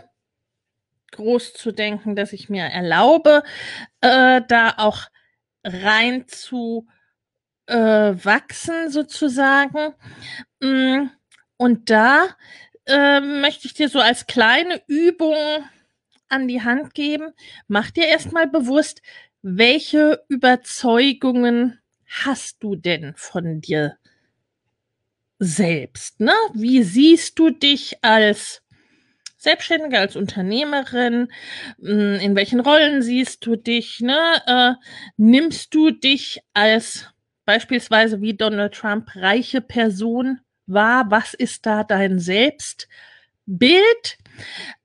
groß 1.12 1.53
zu 1.53 1.72
denken, 1.72 2.15
dass 2.15 2.34
ich 2.34 2.50
mir 2.50 2.65
erlaube, 2.65 3.43
äh, 4.01 4.41
da 4.48 4.73
auch 4.78 5.10
rein 5.63 6.28
zu 6.28 6.88
äh, 7.67 7.76
wachsen 7.76 8.89
sozusagen. 8.91 9.93
Mm, 10.62 11.08
und 11.58 11.89
da 11.89 12.28
äh, 12.86 13.19
möchte 13.21 13.67
ich 13.67 13.73
dir 13.73 13.89
so 13.89 13.99
als 13.99 14.28
kleine 14.28 14.82
Übung 14.88 15.36
an 16.30 16.47
die 16.47 16.62
Hand 16.62 16.93
geben. 16.93 17.34
Mach 17.67 17.91
dir 17.91 18.08
erstmal 18.08 18.47
bewusst, 18.47 19.02
welche 19.41 20.23
Überzeugungen 20.30 21.80
hast 22.06 22.63
du 22.63 22.76
denn 22.76 23.13
von 23.15 23.62
dir 23.62 23.97
selbst? 25.39 26.19
Ne? 26.19 26.34
Wie 26.54 26.84
siehst 26.84 27.38
du 27.39 27.49
dich 27.49 27.97
als 28.04 28.63
Selbstständige, 29.38 29.99
als 29.99 30.15
Unternehmerin? 30.15 31.28
Hm, 31.80 32.19
in 32.21 32.36
welchen 32.36 32.60
Rollen 32.62 33.02
siehst 33.02 33.45
du 33.45 33.56
dich? 33.56 33.99
Ne? 33.99 34.41
Äh, 34.47 34.73
nimmst 35.17 35.73
du 35.73 35.91
dich 35.91 36.41
als 36.54 37.12
beispielsweise 37.45 38.21
wie 38.21 38.36
Donald 38.36 38.73
Trump 38.73 39.10
reiche 39.15 39.62
Person 39.62 40.39
wahr? 40.65 41.06
Was 41.10 41.34
ist 41.34 41.65
da 41.65 41.84
dein 41.84 42.19
Selbstbild? 42.19 42.88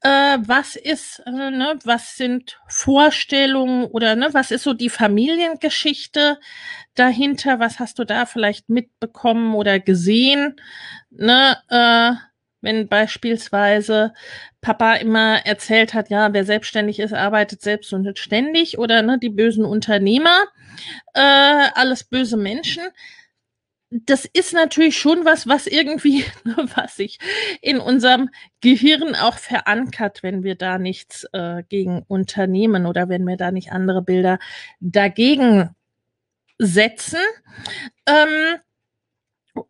Äh, 0.03 0.38
was 0.40 0.77
ist, 0.77 1.21
äh, 1.27 1.31
ne, 1.31 1.79
was 1.85 2.16
sind 2.16 2.61
Vorstellungen 2.68 3.87
oder 3.87 4.16
ne, 4.16 4.29
was 4.33 4.51
ist 4.51 4.64
so 4.64 4.75
die 4.75 4.90
Familiengeschichte 4.90 6.38
dahinter? 6.94 7.61
Was 7.61 7.79
hast 7.81 7.99
du 7.99 8.05
da 8.05 8.27
vielleicht 8.27 8.68
mitbekommen 8.68 9.55
oder 9.55 9.81
gesehen? 9.81 10.61
Ne, 11.11 11.57
äh, 11.68 12.12
wenn 12.61 12.88
beispielsweise 12.88 14.12
Papa 14.61 14.94
immer 14.94 15.47
erzählt 15.47 15.94
hat, 15.94 16.11
ja, 16.11 16.33
wer 16.33 16.44
selbstständig 16.44 16.99
ist, 16.99 17.12
arbeitet 17.12 17.62
selbst 17.62 17.92
und 17.92 18.03
nicht 18.03 18.18
ständig 18.18 18.79
oder 18.79 19.03
ne, 19.03 19.18
die 19.18 19.31
bösen 19.31 19.64
Unternehmer, 19.64 20.44
äh, 21.14 21.21
alles 21.75 22.05
böse 22.05 22.37
Menschen. 22.37 22.83
Das 23.90 24.27
ist 24.27 24.53
natürlich 24.53 24.99
schon 24.99 25.25
was, 25.25 25.47
was 25.47 25.66
irgendwie, 25.66 26.25
ne, 26.44 26.57
was 26.75 26.97
sich 26.97 27.18
in 27.62 27.79
unserem 27.79 28.29
Gehirn 28.61 29.14
auch 29.14 29.38
verankert, 29.38 30.23
wenn 30.23 30.42
wir 30.42 30.57
da 30.57 30.79
nichts 30.79 31.25
äh, 31.33 31.62
gegen 31.68 32.05
Unternehmen 32.09 32.87
oder 32.87 33.09
wenn 33.09 33.27
wir 33.27 33.37
da 33.37 33.51
nicht 33.51 33.73
andere 33.73 34.03
Bilder 34.03 34.38
dagegen 34.81 35.71
setzen. 36.59 37.21
Ähm, 38.07 38.59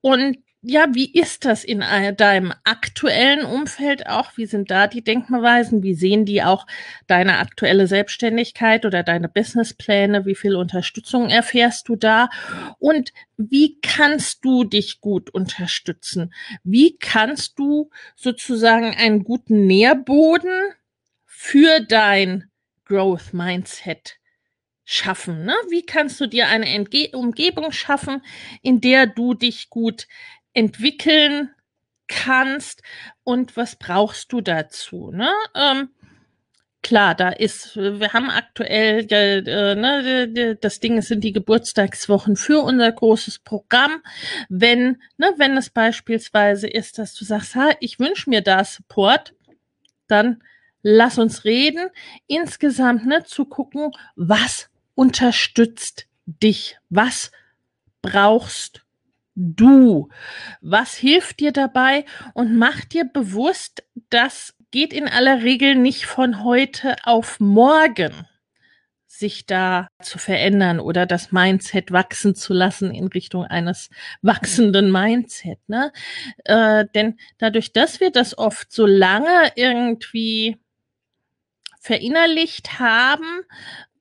und 0.01 0.39
ja, 0.61 0.87
wie 0.93 1.13
ist 1.13 1.45
das 1.45 1.63
in 1.63 1.85
deinem 2.17 2.53
aktuellen 2.65 3.45
Umfeld 3.45 4.09
auch? 4.09 4.37
Wie 4.37 4.47
sind 4.47 4.73
da 4.73 4.89
die 4.89 5.05
Denkmalweisen? 5.05 5.85
Wie 5.85 5.95
sehen 5.95 6.25
die 6.25 6.43
auch 6.43 6.67
deine 7.07 7.39
aktuelle 7.39 7.87
Selbstständigkeit 7.87 8.85
oder 8.85 9.05
deine 9.05 9.29
Businesspläne? 9.29 10.27
Wie 10.27 10.35
viel 10.35 10.57
Unterstützung 10.57 11.29
erfährst 11.29 11.89
du 11.89 11.95
da? 11.95 12.29
Und 12.81 13.13
wie 13.37 13.79
kannst 13.81 14.45
du 14.45 14.65
dich 14.65 15.01
gut 15.01 15.31
unterstützen? 15.31 16.35
Wie 16.65 16.97
kannst 16.99 17.57
du 17.61 17.91
sozusagen 18.17 18.97
einen 18.97 19.23
guten 19.23 19.67
Nährboden 19.67 20.73
für 21.25 21.79
dein 21.81 22.51
Growth 22.85 23.33
Mindset 23.33 24.17
schaffen? 24.85 25.45
Ne? 25.45 25.55
Wie 25.71 25.87
kannst 25.87 26.21
du 26.21 26.27
dir 26.27 26.49
eine 26.49 26.67
Entge 26.67 27.11
Umgebung 27.13 27.71
schaffen, 27.71 28.23
in 28.63 28.81
der 28.81 29.07
du 29.07 29.35
dich 29.35 29.71
gut 29.71 30.09
entwickeln 30.59 31.51
kannst 32.09 32.83
und 33.23 33.57
was 33.57 33.77
brauchst 33.77 34.33
du 34.33 34.41
dazu. 34.41 35.13
Ne? 35.13 35.31
Ähm, 35.55 35.91
klar, 36.83 37.15
da 37.15 37.29
ist, 37.29 37.77
wir 37.77 38.13
haben 38.13 38.29
aktuell, 38.29 39.07
äh, 39.09 39.75
ne, 39.77 40.57
das 40.61 40.81
Ding 40.81 41.01
sind 41.01 41.23
die 41.23 41.33
Geburtstagswochen 41.33 42.35
für 42.35 42.61
unser 42.65 42.91
großes 42.91 43.39
Programm. 43.39 44.03
Wenn, 44.49 45.01
ne, 45.17 45.33
wenn 45.37 45.57
es 45.57 45.71
beispielsweise 45.71 46.67
ist, 46.67 46.99
dass 46.99 47.15
du 47.15 47.25
sagst, 47.25 47.55
ha, 47.55 47.71
ich 47.79 48.01
wünsche 48.01 48.29
mir 48.29 48.41
da 48.41 48.65
Support, 48.65 49.35
dann 50.09 50.43
lass 50.83 51.19
uns 51.19 51.45
reden. 51.45 51.89
Insgesamt 52.27 53.07
ne, 53.07 53.23
zu 53.23 53.45
gucken, 53.45 53.93
was 54.17 54.71
unterstützt 54.97 56.09
dich, 56.27 56.79
was 56.91 57.31
brauchst 58.03 58.83
du? 59.39 60.09
Was 60.61 60.95
hilft 60.95 61.41
dir 61.41 61.53
dabei? 61.53 62.05
Und 62.35 62.57
mach 62.57 62.85
dir 62.85 63.05
bewusst, 63.05 63.85
das 64.11 64.55
geht 64.71 64.93
in 64.93 65.09
aller 65.09 65.43
Regel 65.43 65.75
nicht 65.75 66.07
von 66.07 66.45
heute 66.45 66.97
auf 67.05 67.41
morgen 67.41 68.13
sich 69.19 69.47
da 69.47 69.89
zu 70.01 70.19
verändern 70.19 70.79
oder 70.79 71.05
das 71.05 71.33
Mindset 71.33 71.91
wachsen 71.91 72.35
zu 72.35 72.53
lassen 72.53 72.95
in 72.95 73.09
Richtung 73.09 73.45
eines 73.45 73.91
wachsenden 74.23 74.93
Mindset. 74.93 75.59
Ne? 75.67 75.93
Äh, 76.45 76.85
denn 76.95 77.19
dadurch, 77.39 77.73
dass 77.73 78.01
wir 78.01 78.13
das 78.13 78.39
oft 78.39 78.71
so 78.71 78.87
lange 78.87 79.51
irgendwie 79.57 80.57
verinnerlicht 81.81 82.79
haben, 82.79 83.43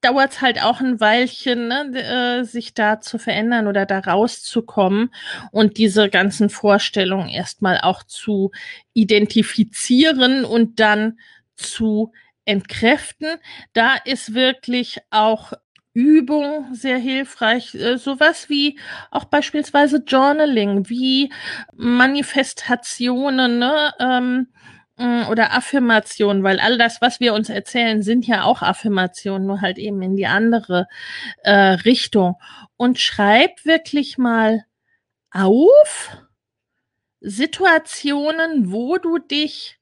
dauert 0.01 0.33
es 0.33 0.41
halt 0.41 0.61
auch 0.63 0.79
ein 0.79 0.99
Weilchen, 0.99 1.67
ne, 1.67 2.41
äh, 2.41 2.43
sich 2.43 2.73
da 2.73 3.01
zu 3.01 3.17
verändern 3.17 3.67
oder 3.67 3.85
da 3.85 3.99
rauszukommen 3.99 5.13
und 5.51 5.77
diese 5.77 6.09
ganzen 6.09 6.49
Vorstellungen 6.49 7.29
erstmal 7.29 7.79
auch 7.81 8.03
zu 8.03 8.51
identifizieren 8.93 10.45
und 10.45 10.79
dann 10.79 11.19
zu 11.55 12.11
entkräften. 12.45 13.37
Da 13.73 13.95
ist 14.05 14.33
wirklich 14.33 14.99
auch 15.09 15.53
Übung 15.93 16.73
sehr 16.75 16.97
hilfreich. 16.99 17.73
Äh, 17.73 17.97
sowas 17.97 18.49
wie 18.49 18.79
auch 19.09 19.25
beispielsweise 19.25 20.03
Journaling, 20.05 20.89
wie 20.89 21.31
Manifestationen, 21.75 23.57
ne? 23.57 23.93
Ähm, 23.99 24.47
oder 24.97 25.53
Affirmationen, 25.53 26.43
weil 26.43 26.59
all 26.59 26.77
das, 26.77 27.01
was 27.01 27.19
wir 27.19 27.33
uns 27.33 27.49
erzählen, 27.49 28.01
sind 28.01 28.25
ja 28.25 28.43
auch 28.43 28.61
Affirmationen, 28.61 29.47
nur 29.47 29.61
halt 29.61 29.77
eben 29.77 30.01
in 30.01 30.15
die 30.15 30.27
andere 30.27 30.87
äh, 31.43 31.51
Richtung. 31.51 32.35
Und 32.77 32.99
schreib 32.99 33.63
wirklich 33.65 34.17
mal 34.17 34.63
auf 35.31 36.17
Situationen, 37.21 38.71
wo 38.71 38.97
du 38.97 39.19
dich 39.19 39.76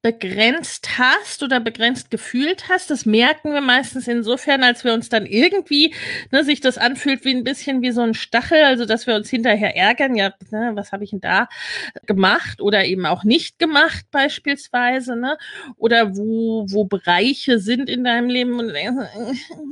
begrenzt 0.00 0.98
hast 0.98 1.42
oder 1.42 1.58
begrenzt 1.58 2.10
gefühlt 2.10 2.68
hast. 2.68 2.90
Das 2.90 3.04
merken 3.04 3.52
wir 3.52 3.60
meistens 3.60 4.06
insofern, 4.06 4.62
als 4.62 4.84
wir 4.84 4.94
uns 4.94 5.08
dann 5.08 5.26
irgendwie, 5.26 5.92
ne, 6.30 6.44
sich 6.44 6.60
das 6.60 6.78
anfühlt 6.78 7.24
wie 7.24 7.34
ein 7.34 7.42
bisschen 7.42 7.82
wie 7.82 7.90
so 7.90 8.02
ein 8.02 8.14
Stachel, 8.14 8.62
also 8.62 8.84
dass 8.84 9.08
wir 9.08 9.16
uns 9.16 9.28
hinterher 9.28 9.76
ärgern, 9.76 10.14
ja, 10.14 10.32
ne, 10.50 10.70
was 10.74 10.92
habe 10.92 11.02
ich 11.02 11.10
denn 11.10 11.20
da 11.20 11.48
gemacht 12.06 12.60
oder 12.60 12.84
eben 12.84 13.06
auch 13.06 13.24
nicht 13.24 13.58
gemacht 13.58 14.06
beispielsweise, 14.12 15.16
ne? 15.16 15.36
Oder 15.76 16.16
wo, 16.16 16.66
wo 16.68 16.84
Bereiche 16.84 17.58
sind 17.58 17.90
in 17.90 18.04
deinem 18.04 18.28
Leben 18.28 18.60
und 18.60 18.72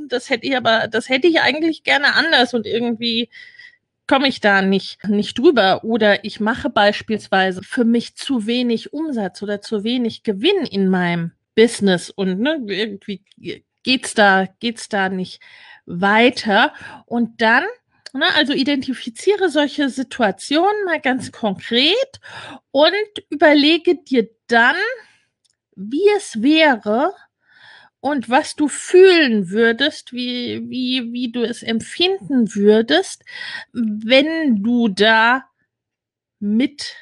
das 0.09 0.29
hätte 0.29 0.45
ich 0.45 0.57
aber, 0.57 0.87
das 0.89 1.07
hätte 1.09 1.27
ich 1.27 1.39
eigentlich 1.41 1.83
gerne 1.83 2.15
anders 2.15 2.53
und 2.53 2.65
irgendwie 2.67 3.29
komme 4.07 4.27
ich 4.27 4.39
da 4.39 4.61
nicht, 4.61 5.03
nicht 5.07 5.37
drüber. 5.37 5.83
Oder 5.83 6.23
ich 6.23 6.39
mache 6.39 6.69
beispielsweise 6.69 7.61
für 7.63 7.85
mich 7.85 8.15
zu 8.15 8.47
wenig 8.47 8.93
Umsatz 8.93 9.41
oder 9.41 9.61
zu 9.61 9.83
wenig 9.83 10.23
Gewinn 10.23 10.65
in 10.65 10.89
meinem 10.89 11.31
Business 11.55 12.09
und 12.09 12.39
ne, 12.39 12.59
irgendwie 12.67 13.23
geht's 13.83 14.13
da, 14.13 14.47
geht's 14.59 14.89
da 14.89 15.09
nicht 15.09 15.41
weiter. 15.85 16.73
Und 17.05 17.41
dann 17.41 17.63
Ne, 18.13 18.25
also 18.35 18.53
identifiziere 18.53 19.49
solche 19.49 19.89
Situationen 19.89 20.85
mal 20.85 20.99
ganz 20.99 21.31
konkret 21.31 22.19
und 22.71 22.95
überlege 23.29 23.95
dir 23.95 24.29
dann, 24.47 24.75
wie 25.75 26.07
es 26.15 26.41
wäre, 26.41 27.13
und 27.99 28.29
was 28.29 28.55
du 28.55 28.67
fühlen 28.67 29.49
würdest, 29.49 30.13
wie, 30.13 30.69
wie, 30.69 31.11
wie 31.11 31.31
du 31.31 31.43
es 31.43 31.63
empfinden 31.63 32.53
würdest, 32.53 33.23
wenn 33.73 34.63
du 34.63 34.87
da 34.87 35.45
mit 36.39 36.95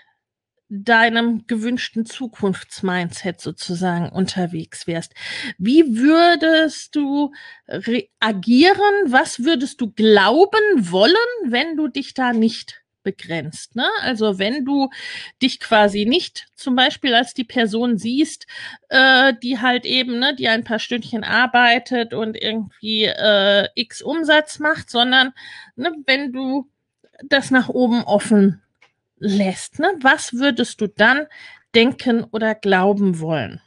deinem 0.70 1.46
gewünschten 1.48 2.06
Zukunftsmindset 2.06 3.40
sozusagen 3.40 4.10
unterwegs 4.10 4.88
wärst. 4.88 5.14
Wie 5.58 5.98
würdest 5.98 6.96
du 6.96 7.34
reagieren? 7.68 8.94
Was 9.06 9.44
würdest 9.44 9.80
du 9.82 9.92
glauben 9.92 10.92
wollen, 10.92 11.16
wenn 11.46 11.78
du 11.78 11.88
dich 11.88 12.14
da 12.14 12.34
nicht 12.34 12.85
begrenzt. 13.06 13.78
Ne? 13.78 13.88
Also 14.02 14.38
wenn 14.38 14.66
du 14.66 14.90
dich 15.42 15.62
quasi 15.62 16.04
nicht 16.04 16.48
zum 16.56 16.76
Beispiel 16.76 17.16
als 17.16 17.34
die 17.34 17.46
Person 17.46 17.98
siehst, 17.98 18.46
äh, 18.90 19.34
die 19.42 19.60
halt 19.62 19.86
eben, 19.86 20.20
ne, 20.20 20.36
die 20.36 20.50
ein 20.50 20.66
paar 20.66 20.80
Stündchen 20.80 21.24
arbeitet 21.24 22.14
und 22.14 22.36
irgendwie 22.36 23.06
äh, 23.06 23.70
x 23.76 24.02
Umsatz 24.02 24.60
macht, 24.60 24.90
sondern 24.90 25.32
ne, 25.78 25.94
wenn 26.06 26.34
du 26.34 26.70
das 27.24 27.52
nach 27.52 27.70
oben 27.70 28.04
offen 28.04 28.62
lässt, 29.18 29.80
ne, 29.80 29.94
was 30.02 30.34
würdest 30.34 30.82
du 30.82 30.88
dann 30.88 31.28
denken 31.74 32.26
oder 32.26 32.56
glauben 32.56 33.20
wollen? 33.22 33.62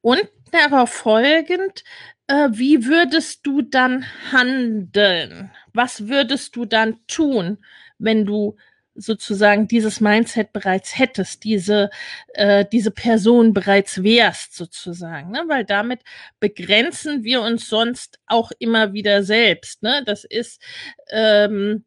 Und 0.00 0.28
darauf 0.50 0.90
folgend, 0.90 1.84
äh, 2.26 2.48
wie 2.52 2.86
würdest 2.86 3.46
du 3.46 3.62
dann 3.62 4.04
handeln? 4.30 5.50
Was 5.72 6.08
würdest 6.08 6.56
du 6.56 6.64
dann 6.64 6.98
tun? 7.06 7.58
Wenn 8.02 8.26
du 8.26 8.56
sozusagen 8.94 9.68
dieses 9.68 10.00
Mindset 10.00 10.52
bereits 10.52 10.98
hättest, 10.98 11.44
diese, 11.44 11.90
äh, 12.34 12.64
diese 12.70 12.90
Person 12.90 13.54
bereits 13.54 14.02
wärst 14.02 14.54
sozusagen, 14.54 15.30
ne? 15.30 15.44
weil 15.48 15.64
damit 15.64 16.00
begrenzen 16.40 17.24
wir 17.24 17.40
uns 17.42 17.68
sonst 17.68 18.18
auch 18.26 18.52
immer 18.58 18.92
wieder 18.92 19.22
selbst. 19.22 19.82
Ne? 19.82 20.02
Das 20.04 20.24
ist 20.24 20.62
ähm, 21.10 21.84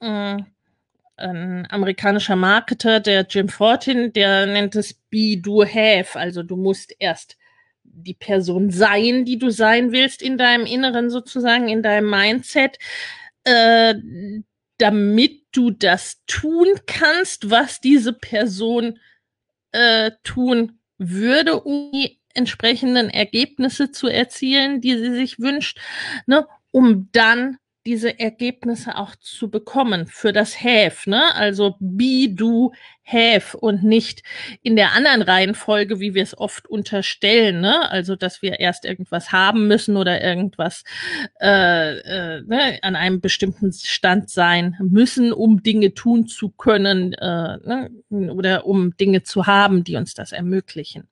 äh, 0.00 0.38
ein 1.18 1.66
amerikanischer 1.70 2.36
Marketer, 2.36 3.00
der 3.00 3.26
Jim 3.28 3.48
Fortin, 3.48 4.12
der 4.12 4.46
nennt 4.46 4.76
es 4.76 4.94
be, 4.94 5.38
do, 5.38 5.64
have. 5.64 6.18
Also 6.18 6.42
du 6.42 6.56
musst 6.56 6.94
erst 6.98 7.36
die 7.84 8.14
Person 8.14 8.70
sein, 8.70 9.24
die 9.24 9.38
du 9.38 9.50
sein 9.50 9.92
willst 9.92 10.20
in 10.20 10.36
deinem 10.36 10.66
Inneren 10.66 11.08
sozusagen, 11.08 11.68
in 11.68 11.82
deinem 11.82 12.10
Mindset. 12.10 12.78
Äh, 13.44 13.94
damit 14.78 15.45
du 15.56 15.70
das 15.70 16.22
tun 16.26 16.68
kannst, 16.86 17.50
was 17.50 17.80
diese 17.80 18.12
Person 18.12 18.98
äh, 19.72 20.12
tun 20.22 20.78
würde, 20.98 21.60
um 21.60 21.90
die 21.92 22.20
entsprechenden 22.34 23.08
Ergebnisse 23.10 23.90
zu 23.90 24.08
erzielen, 24.08 24.80
die 24.80 24.96
sie 24.98 25.14
sich 25.14 25.38
wünscht, 25.38 25.78
ne, 26.26 26.46
um 26.70 27.08
dann 27.12 27.58
diese 27.86 28.18
Ergebnisse 28.18 28.96
auch 28.96 29.14
zu 29.16 29.48
bekommen 29.48 30.06
für 30.06 30.32
das 30.32 30.62
Have, 30.62 31.08
ne? 31.08 31.34
Also 31.34 31.76
be, 31.78 32.28
do, 32.28 32.72
have 33.06 33.56
und 33.56 33.84
nicht 33.84 34.22
in 34.62 34.74
der 34.74 34.92
anderen 34.92 35.22
Reihenfolge, 35.22 36.00
wie 36.00 36.14
wir 36.14 36.24
es 36.24 36.36
oft 36.36 36.66
unterstellen, 36.66 37.60
ne? 37.60 37.88
Also 37.90 38.16
dass 38.16 38.42
wir 38.42 38.58
erst 38.58 38.84
irgendwas 38.84 39.30
haben 39.30 39.68
müssen 39.68 39.96
oder 39.96 40.20
irgendwas 40.20 40.82
äh, 41.40 41.98
äh, 41.98 42.42
ne? 42.42 42.78
an 42.82 42.96
einem 42.96 43.20
bestimmten 43.20 43.72
Stand 43.72 44.30
sein 44.30 44.76
müssen, 44.80 45.32
um 45.32 45.62
Dinge 45.62 45.94
tun 45.94 46.26
zu 46.26 46.50
können 46.50 47.12
äh, 47.12 47.56
ne? 47.58 47.90
oder 48.10 48.66
um 48.66 48.96
Dinge 48.96 49.22
zu 49.22 49.46
haben, 49.46 49.84
die 49.84 49.96
uns 49.96 50.14
das 50.14 50.32
ermöglichen. 50.32 51.08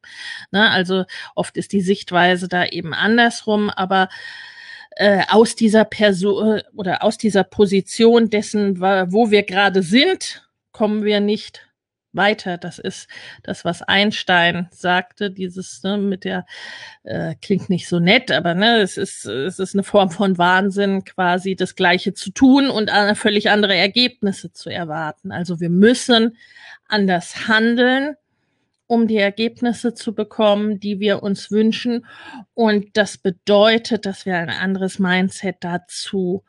Ne? 0.51 0.69
Also 0.69 1.05
oft 1.37 1.57
ist 1.57 1.73
die 1.73 1.83
Sichtweise 1.83 2.49
da 2.49 2.67
eben 2.67 2.93
andersrum, 2.93 3.71
aber 3.71 4.09
äh, 4.97 5.23
aus 5.29 5.57
dieser 5.57 5.85
Person 5.85 6.63
oder 6.75 7.03
aus 7.03 7.19
dieser 7.19 7.45
Position 7.45 8.31
dessen, 8.31 8.81
wo 8.81 9.31
wir 9.31 9.43
gerade 9.43 9.83
sind, 9.83 10.49
kommen 10.73 11.05
wir 11.05 11.21
nicht 11.21 11.63
weiter. 12.15 12.59
Das 12.59 12.79
ist 12.79 13.09
das, 13.43 13.65
was 13.65 13.83
Einstein 13.83 14.69
sagte, 14.71 15.31
dieses 15.31 15.83
ne, 15.83 15.99
mit 15.99 16.25
der 16.25 16.47
äh, 17.03 17.35
klingt 17.43 17.69
nicht 17.71 17.89
so 17.89 17.99
nett, 17.99 18.31
aber 18.31 18.55
ne, 18.55 18.81
es 18.81 18.97
ist 18.97 19.27
es 19.27 19.59
ist 19.59 19.75
eine 19.75 19.83
Form 19.83 20.11
von 20.11 20.39
Wahnsinn, 20.39 21.05
quasi 21.05 21.57
das 21.57 21.75
Gleiche 21.75 22.15
zu 22.15 22.31
tun 22.31 22.71
und 22.71 22.91
völlig 23.15 23.51
andere 23.51 23.75
Ergebnisse 23.75 24.53
zu 24.53 24.71
erwarten. 24.71 25.33
Also 25.33 25.61
wir 25.61 25.71
müssen 25.71 26.37
anders 26.89 27.49
handeln 27.49 28.17
um 28.95 29.09
die 29.09 29.19
Ergebnisse 29.19 29.95
zu 29.95 30.15
bekommen, 30.15 30.81
die 30.81 31.01
wir 31.01 31.23
uns 31.23 31.51
wünschen. 31.51 32.07
Und 32.55 32.97
das 32.97 33.19
bedeutet, 33.19 34.07
dass 34.07 34.25
wir 34.25 34.37
ein 34.37 34.51
anderes 34.51 34.99
Mindset 34.99 35.57
dazu 35.61 36.45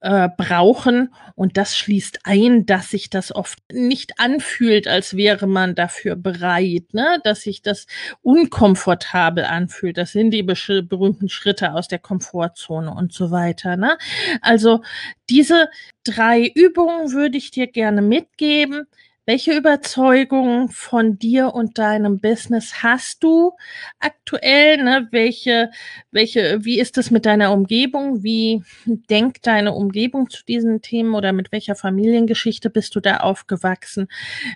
äh, 0.00 0.28
brauchen. 0.34 1.14
Und 1.34 1.56
das 1.58 1.76
schließt 1.76 2.20
ein, 2.24 2.64
dass 2.64 2.90
sich 2.90 3.10
das 3.10 3.34
oft 3.34 3.58
nicht 3.70 4.18
anfühlt, 4.18 4.88
als 4.88 5.14
wäre 5.14 5.46
man 5.46 5.74
dafür 5.74 6.16
bereit, 6.16 6.94
ne? 6.94 7.20
dass 7.22 7.42
sich 7.42 7.60
das 7.60 7.86
unkomfortabel 8.22 9.44
anfühlt. 9.44 9.98
Das 9.98 10.12
sind 10.12 10.30
die 10.30 10.42
berühmten 10.42 11.28
Schritte 11.28 11.74
aus 11.74 11.88
der 11.88 11.98
Komfortzone 11.98 12.90
und 12.90 13.12
so 13.12 13.30
weiter. 13.30 13.76
Ne? 13.76 13.98
Also 14.40 14.80
diese 15.28 15.68
drei 16.02 16.50
Übungen 16.54 17.12
würde 17.12 17.36
ich 17.36 17.50
dir 17.50 17.66
gerne 17.66 18.00
mitgeben 18.00 18.86
welche 19.26 19.56
Überzeugungen 19.56 20.68
von 20.70 21.18
dir 21.18 21.54
und 21.54 21.78
deinem 21.78 22.20
Business 22.20 22.82
hast 22.82 23.22
du 23.22 23.52
aktuell? 23.98 24.82
Ne? 24.82 25.08
Welche, 25.10 25.70
welche, 26.10 26.64
wie 26.64 26.80
ist 26.80 26.98
es 26.98 27.10
mit 27.10 27.26
deiner 27.26 27.52
Umgebung? 27.52 28.22
Wie 28.22 28.62
denkt 28.86 29.46
deine 29.46 29.72
Umgebung 29.72 30.30
zu 30.30 30.44
diesen 30.44 30.82
Themen 30.82 31.14
oder 31.14 31.32
mit 31.32 31.52
welcher 31.52 31.76
Familiengeschichte 31.76 32.70
bist 32.70 32.94
du 32.96 33.00
da 33.00 33.18
aufgewachsen? 33.18 34.08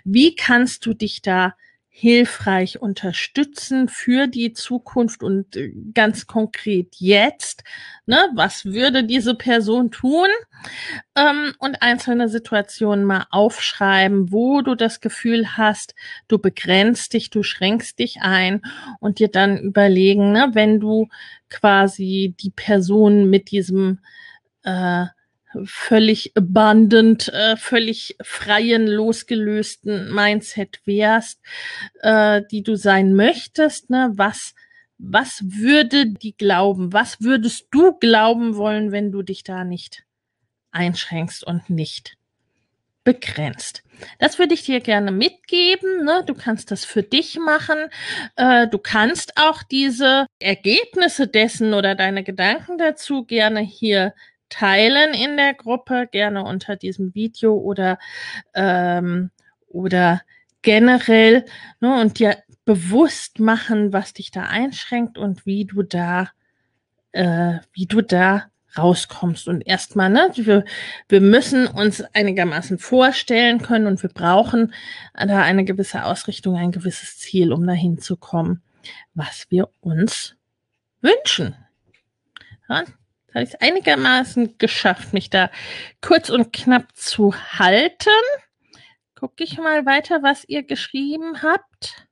Wie 0.03 0.35
kannst 0.35 0.85
du 0.85 0.93
dich 0.93 1.21
da 1.21 1.55
hilfreich 1.97 2.81
unterstützen 2.81 3.87
für 3.87 4.27
die 4.27 4.51
Zukunft 4.51 5.23
und 5.23 5.55
äh, 5.55 5.71
ganz 5.93 6.27
konkret 6.27 6.95
jetzt. 6.97 7.63
Ne, 8.05 8.17
was 8.35 8.65
würde 8.65 9.05
diese 9.05 9.33
Person 9.33 9.91
tun? 9.91 10.27
Ähm, 11.15 11.53
und 11.57 11.81
einzelne 11.81 12.27
Situationen 12.27 13.05
mal 13.05 13.27
aufschreiben, 13.31 14.33
wo 14.33 14.61
du 14.61 14.75
das 14.75 14.99
Gefühl 14.99 15.55
hast, 15.55 15.95
du 16.27 16.37
begrenzt 16.37 17.13
dich, 17.13 17.29
du 17.29 17.43
schränkst 17.43 17.97
dich 17.97 18.17
ein 18.19 18.61
und 18.99 19.19
dir 19.19 19.29
dann 19.29 19.57
überlegen, 19.57 20.33
ne, 20.33 20.49
wenn 20.51 20.81
du 20.81 21.07
quasi 21.49 22.35
die 22.41 22.51
Person 22.51 23.29
mit 23.29 23.51
diesem 23.51 23.99
äh, 24.63 25.05
völlig 25.65 26.35
abundant, 26.35 27.29
äh, 27.29 27.55
völlig 27.57 28.17
freien, 28.21 28.87
losgelösten 28.87 30.13
Mindset 30.13 30.81
wärst, 30.85 31.39
äh, 32.01 32.41
die 32.51 32.63
du 32.63 32.75
sein 32.75 33.13
möchtest, 33.13 33.89
ne? 33.89 34.11
Was, 34.15 34.53
was 34.97 35.41
würde 35.43 36.07
die 36.07 36.35
glauben? 36.35 36.93
Was 36.93 37.21
würdest 37.21 37.67
du 37.71 37.93
glauben 37.93 38.55
wollen, 38.55 38.91
wenn 38.91 39.11
du 39.11 39.21
dich 39.21 39.43
da 39.43 39.63
nicht 39.63 40.03
einschränkst 40.71 41.43
und 41.45 41.69
nicht 41.69 42.17
begrenzt. 43.05 43.83
Das 44.19 44.39
würde 44.39 44.55
ich 44.55 44.63
dir 44.63 44.81
gerne 44.81 45.11
mitgeben. 45.11 46.03
Ne? 46.03 46.23
Du 46.25 46.33
kannst 46.33 46.71
das 46.71 46.83
für 46.83 47.03
dich 47.03 47.37
machen. 47.39 47.77
Äh, 48.35 48.67
du 48.67 48.77
kannst 48.79 49.37
auch 49.37 49.63
diese 49.63 50.25
Ergebnisse 50.39 51.27
dessen 51.27 51.73
oder 51.73 51.95
deine 51.95 52.23
Gedanken 52.23 52.77
dazu 52.77 53.23
gerne 53.23 53.61
hier 53.61 54.13
teilen 54.49 55.13
in 55.13 55.37
der 55.37 55.53
Gruppe, 55.53 56.07
gerne 56.11 56.43
unter 56.43 56.75
diesem 56.75 57.13
Video 57.15 57.55
oder, 57.55 57.97
ähm, 58.53 59.31
oder 59.67 60.21
generell 60.61 61.45
ne, 61.79 62.01
und 62.01 62.19
dir 62.19 62.37
bewusst 62.65 63.39
machen, 63.39 63.93
was 63.93 64.13
dich 64.13 64.31
da 64.31 64.43
einschränkt 64.43 65.17
und 65.17 65.45
wie 65.45 65.65
du 65.65 65.83
da, 65.83 66.29
äh, 67.11 67.59
wie 67.73 67.85
du 67.85 68.01
da 68.01 68.45
rauskommst. 68.77 69.47
Und 69.47 69.61
erstmal, 69.61 70.09
ne, 70.09 70.31
wir, 70.35 70.65
wir 71.07 71.21
müssen 71.21 71.67
uns 71.67 72.01
einigermaßen 72.13 72.79
vorstellen 72.79 73.61
können 73.61 73.87
und 73.87 74.01
wir 74.01 74.09
brauchen 74.09 74.73
da 75.13 75.41
eine 75.41 75.63
gewisse 75.63 76.03
Ausrichtung, 76.03 76.57
ein 76.57 76.71
gewisses 76.71 77.17
Ziel, 77.17 77.53
um 77.53 77.65
dahin 77.65 77.99
zu 77.99 78.17
kommen, 78.17 78.61
was 79.13 79.45
wir 79.49 79.69
uns 79.81 80.35
wünschen. 81.01 81.55
Ja, 82.67 82.83
habe 83.35 83.43
ich 83.43 83.53
es 83.53 83.61
einigermaßen 83.61 84.57
geschafft, 84.57 85.13
mich 85.13 85.29
da 85.29 85.51
kurz 86.01 86.29
und 86.29 86.53
knapp 86.53 86.95
zu 86.95 87.35
halten. 87.35 88.09
Gucke 89.13 89.43
ich 89.43 89.57
mal 89.57 89.85
weiter, 89.85 90.23
was 90.23 90.45
ihr 90.47 90.63
geschrieben 90.63 91.41
habt. 91.41 92.07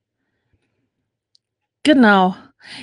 Genau. 1.84 2.36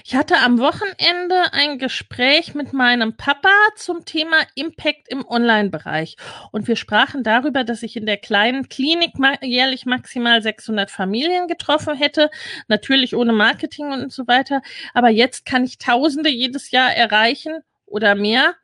Ich 0.05 0.14
hatte 0.14 0.37
am 0.38 0.59
Wochenende 0.59 1.53
ein 1.53 1.79
Gespräch 1.79 2.55
mit 2.55 2.74
meinem 2.74 3.16
Papa 3.16 3.48
zum 3.76 4.05
Thema 4.05 4.37
Impact 4.55 5.09
im 5.09 5.26
Online-Bereich. 5.26 6.16
Und 6.53 6.68
wir 6.68 6.76
sprachen 6.76 7.22
darüber, 7.22 7.64
dass 7.64 7.83
ich 7.83 7.96
in 7.96 8.05
der 8.05 8.18
kleinen 8.18 8.68
Klinik 8.68 9.12
jährlich 9.40 9.87
maximal 9.87 10.42
600 10.42 10.90
Familien 10.90 11.48
getroffen 11.48 11.94
hätte. 11.94 12.31
Natürlich 12.68 13.16
ohne 13.16 13.33
Marketing 13.33 13.90
und 13.90 14.12
so 14.12 14.26
weiter. 14.26 14.61
Aber 14.92 15.09
jetzt 15.09 15.46
kann 15.46 15.64
ich 15.64 15.79
Tausende 15.79 16.29
jedes 16.29 16.70
Jahr 16.70 16.94
erreichen 16.94 17.62
oder 17.90 18.14
mehr. 18.14 18.55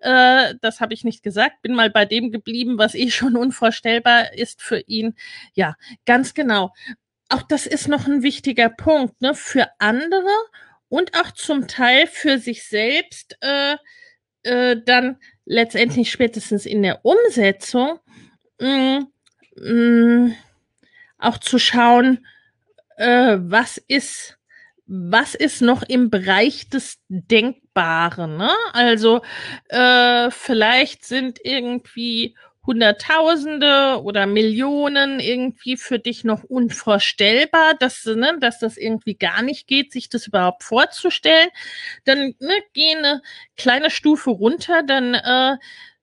Äh, 0.00 0.54
das 0.60 0.80
habe 0.80 0.94
ich 0.94 1.04
nicht 1.04 1.22
gesagt. 1.22 1.62
Bin 1.62 1.74
mal 1.74 1.90
bei 1.90 2.04
dem 2.04 2.30
geblieben, 2.30 2.78
was 2.78 2.94
eh 2.94 3.10
schon 3.10 3.36
unvorstellbar 3.36 4.34
ist 4.34 4.60
für 4.62 4.80
ihn. 4.80 5.14
Ja, 5.54 5.76
ganz 6.04 6.34
genau. 6.34 6.72
Auch 7.28 7.42
das 7.42 7.66
ist 7.66 7.88
noch 7.88 8.06
ein 8.06 8.22
wichtiger 8.22 8.68
Punkt 8.68 9.22
ne? 9.22 9.34
für 9.34 9.68
andere 9.78 10.28
und 10.88 11.18
auch 11.18 11.30
zum 11.30 11.66
Teil 11.68 12.06
für 12.06 12.38
sich 12.38 12.68
selbst 12.68 13.38
äh, 13.40 13.76
äh, 14.42 14.76
dann 14.84 15.18
letztendlich 15.46 16.10
spätestens 16.10 16.66
in 16.66 16.82
der 16.82 17.04
Umsetzung 17.04 17.98
mh, 18.60 19.00
mm, 19.00 19.06
mh, 19.56 19.72
mm, 19.72 20.34
auch 21.18 21.38
zu 21.38 21.58
schauen, 21.58 22.26
äh, 22.96 23.38
was 23.38 23.78
ist 23.78 24.36
was 24.94 25.34
ist 25.34 25.62
noch 25.62 25.82
im 25.82 26.10
Bereich 26.10 26.68
des 26.68 26.98
Denkbaren? 27.08 28.36
Ne? 28.36 28.50
Also 28.74 29.22
äh, 29.68 30.30
vielleicht 30.30 31.06
sind 31.06 31.38
irgendwie 31.42 32.36
Hunderttausende 32.66 34.02
oder 34.02 34.26
Millionen 34.26 35.18
irgendwie 35.18 35.78
für 35.78 35.98
dich 35.98 36.24
noch 36.24 36.44
unvorstellbar, 36.44 37.72
dass, 37.74 38.04
ne, 38.04 38.36
dass 38.38 38.58
das 38.58 38.76
irgendwie 38.76 39.14
gar 39.14 39.40
nicht 39.42 39.66
geht, 39.66 39.92
sich 39.92 40.10
das 40.10 40.26
überhaupt 40.26 40.62
vorzustellen. 40.62 41.48
Dann 42.04 42.34
ne, 42.38 42.54
geh 42.74 42.94
eine 42.94 43.22
kleine 43.56 43.90
Stufe 43.90 44.30
runter, 44.30 44.82
dann 44.82 45.14
äh, 45.14 45.56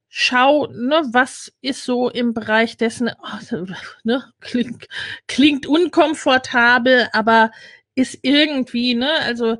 schau, 0.10 0.66
ne, 0.68 1.04
was 1.12 1.54
ist 1.62 1.86
so 1.86 2.10
im 2.10 2.34
Bereich 2.34 2.76
dessen, 2.76 3.12
oh, 3.22 3.56
ne, 4.04 4.26
klingt, 4.42 4.88
klingt 5.28 5.68
unkomfortabel, 5.68 7.08
aber 7.14 7.52
ist 7.96 8.20
irgendwie, 8.24 8.96
ne, 8.96 9.12
also 9.22 9.58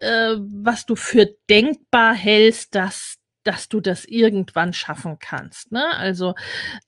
äh, 0.00 0.36
was 0.38 0.86
du 0.86 0.96
für 0.96 1.26
denkbar 1.50 2.14
hältst, 2.14 2.74
dass 2.74 3.16
dass 3.44 3.68
du 3.68 3.80
das 3.80 4.04
irgendwann 4.04 4.72
schaffen 4.72 5.18
kannst, 5.18 5.72
ne? 5.72 5.96
Also 5.96 6.34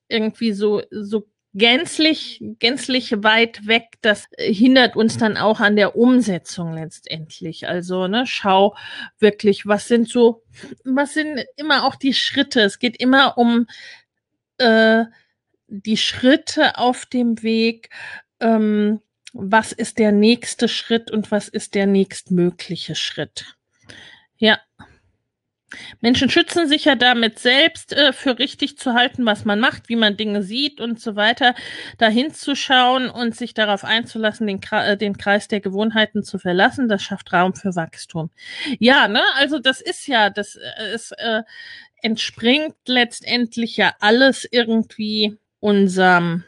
irgendwie 0.08 0.52
so 0.52 0.82
so 0.90 1.28
gänzlich 1.54 2.40
gänzlich 2.60 3.12
weit 3.24 3.66
weg, 3.66 3.94
das 4.02 4.26
hindert 4.38 4.96
uns 4.96 5.18
dann 5.18 5.36
auch 5.36 5.60
an 5.60 5.76
der 5.76 5.96
Umsetzung 5.96 6.74
letztendlich. 6.74 7.68
Also, 7.68 8.08
ne, 8.08 8.24
schau 8.26 8.76
wirklich, 9.18 9.66
was 9.66 9.88
sind 9.88 10.08
so 10.08 10.42
was 10.84 11.14
sind 11.14 11.44
immer 11.56 11.84
auch 11.86 11.96
die 11.96 12.14
Schritte? 12.14 12.60
Es 12.62 12.78
geht 12.78 12.96
immer 13.00 13.38
um 13.38 13.66
äh, 14.58 15.04
die 15.68 15.96
Schritte 15.96 16.78
auf 16.78 17.06
dem 17.06 17.42
Weg, 17.42 17.90
ähm, 18.40 19.00
was 19.34 19.72
ist 19.72 19.98
der 19.98 20.12
nächste 20.12 20.68
Schritt 20.68 21.10
und 21.10 21.30
was 21.30 21.48
ist 21.48 21.74
der 21.74 21.86
nächstmögliche 21.86 22.94
Schritt. 22.94 23.56
Ja. 24.36 24.60
Menschen 26.00 26.30
schützen 26.30 26.68
sich 26.68 26.84
ja 26.84 26.94
damit 26.94 27.40
selbst 27.40 27.92
äh, 27.92 28.12
für 28.12 28.38
richtig 28.38 28.78
zu 28.78 28.94
halten, 28.94 29.26
was 29.26 29.44
man 29.44 29.58
macht, 29.58 29.88
wie 29.88 29.96
man 29.96 30.16
Dinge 30.16 30.44
sieht 30.44 30.80
und 30.80 31.00
so 31.00 31.16
weiter, 31.16 31.56
dahin 31.98 32.32
zu 32.32 32.54
schauen 32.54 33.10
und 33.10 33.34
sich 33.34 33.54
darauf 33.54 33.82
einzulassen, 33.82 34.46
den, 34.46 34.60
äh, 34.70 34.96
den 34.96 35.18
Kreis 35.18 35.48
der 35.48 35.60
Gewohnheiten 35.60 36.22
zu 36.22 36.38
verlassen, 36.38 36.88
das 36.88 37.02
schafft 37.02 37.32
Raum 37.32 37.54
für 37.54 37.74
Wachstum. 37.74 38.30
Ja, 38.78 39.08
ne, 39.08 39.22
also 39.34 39.58
das 39.58 39.80
ist 39.80 40.06
ja, 40.06 40.30
das 40.30 40.54
äh, 40.54 40.94
ist, 40.94 41.10
äh, 41.18 41.42
entspringt 42.02 42.76
letztendlich 42.86 43.76
ja 43.76 43.94
alles 43.98 44.46
irgendwie 44.48 45.38
unserem 45.58 46.44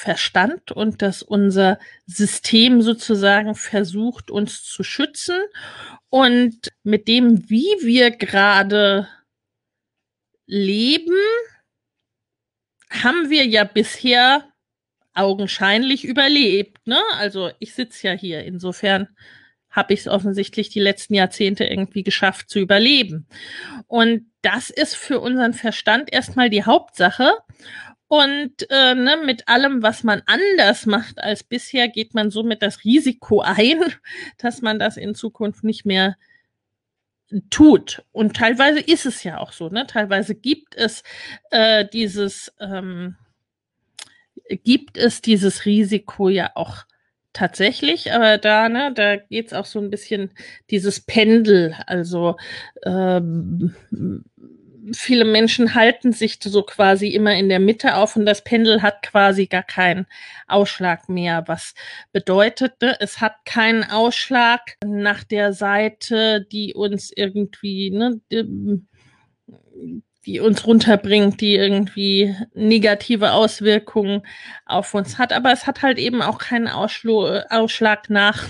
Verstand 0.00 0.72
und 0.72 1.02
dass 1.02 1.22
unser 1.22 1.78
System 2.06 2.80
sozusagen 2.80 3.54
versucht, 3.54 4.30
uns 4.30 4.64
zu 4.64 4.82
schützen. 4.82 5.38
Und 6.08 6.70
mit 6.82 7.06
dem, 7.06 7.50
wie 7.50 7.76
wir 7.82 8.10
gerade 8.10 9.08
leben, 10.46 11.18
haben 12.88 13.28
wir 13.28 13.44
ja 13.44 13.64
bisher 13.64 14.50
augenscheinlich 15.12 16.06
überlebt. 16.06 16.86
Ne? 16.86 16.98
Also 17.18 17.50
ich 17.58 17.74
sitze 17.74 18.06
ja 18.06 18.14
hier. 18.14 18.42
Insofern 18.44 19.06
habe 19.68 19.92
ich 19.92 20.00
es 20.00 20.08
offensichtlich 20.08 20.70
die 20.70 20.80
letzten 20.80 21.12
Jahrzehnte 21.12 21.64
irgendwie 21.64 22.04
geschafft 22.04 22.48
zu 22.48 22.58
überleben. 22.58 23.26
Und 23.86 24.32
das 24.40 24.70
ist 24.70 24.96
für 24.96 25.20
unseren 25.20 25.52
Verstand 25.52 26.10
erstmal 26.10 26.48
die 26.48 26.64
Hauptsache. 26.64 27.34
Und 28.10 28.68
äh, 28.70 28.96
ne, 28.96 29.18
mit 29.24 29.46
allem, 29.46 29.84
was 29.84 30.02
man 30.02 30.20
anders 30.26 30.84
macht 30.84 31.20
als 31.20 31.44
bisher, 31.44 31.86
geht 31.86 32.12
man 32.12 32.32
somit 32.32 32.60
das 32.60 32.82
Risiko 32.82 33.40
ein, 33.40 33.80
dass 34.38 34.62
man 34.62 34.80
das 34.80 34.96
in 34.96 35.14
Zukunft 35.14 35.62
nicht 35.62 35.86
mehr 35.86 36.16
tut. 37.50 38.02
Und 38.10 38.36
teilweise 38.36 38.80
ist 38.80 39.06
es 39.06 39.22
ja 39.22 39.38
auch 39.38 39.52
so. 39.52 39.68
Ne? 39.68 39.86
Teilweise 39.86 40.34
gibt 40.34 40.74
es 40.74 41.04
äh, 41.52 41.86
dieses 41.86 42.52
ähm, 42.58 43.14
gibt 44.64 44.98
es 44.98 45.22
dieses 45.22 45.64
Risiko 45.64 46.28
ja 46.28 46.50
auch 46.56 46.86
tatsächlich, 47.32 48.12
aber 48.12 48.38
da, 48.38 48.68
ne, 48.68 48.92
da 48.92 49.18
geht's 49.18 49.52
auch 49.52 49.66
so 49.66 49.78
ein 49.78 49.88
bisschen 49.90 50.32
dieses 50.68 50.98
Pendel, 50.98 51.76
also 51.86 52.36
ähm, 52.84 53.76
viele 54.92 55.24
Menschen 55.24 55.74
halten 55.74 56.12
sich 56.12 56.38
so 56.42 56.62
quasi 56.62 57.08
immer 57.08 57.34
in 57.34 57.48
der 57.48 57.60
Mitte 57.60 57.96
auf 57.96 58.16
und 58.16 58.26
das 58.26 58.44
Pendel 58.44 58.82
hat 58.82 59.02
quasi 59.02 59.46
gar 59.46 59.62
keinen 59.62 60.06
Ausschlag 60.46 61.08
mehr. 61.08 61.44
Was 61.46 61.74
bedeutet, 62.12 62.80
ne, 62.80 62.96
es 63.00 63.20
hat 63.20 63.44
keinen 63.44 63.84
Ausschlag 63.84 64.76
nach 64.84 65.24
der 65.24 65.52
Seite, 65.52 66.46
die 66.50 66.74
uns 66.74 67.12
irgendwie, 67.14 67.90
ne, 67.90 68.20
die 70.26 70.40
uns 70.40 70.66
runterbringt, 70.66 71.40
die 71.40 71.54
irgendwie 71.54 72.36
negative 72.54 73.32
Auswirkungen 73.32 74.22
auf 74.66 74.94
uns 74.94 75.18
hat. 75.18 75.32
Aber 75.32 75.52
es 75.52 75.66
hat 75.66 75.82
halt 75.82 75.98
eben 75.98 76.22
auch 76.22 76.38
keinen 76.38 76.68
Ausschlag 76.68 78.10
nach, 78.10 78.44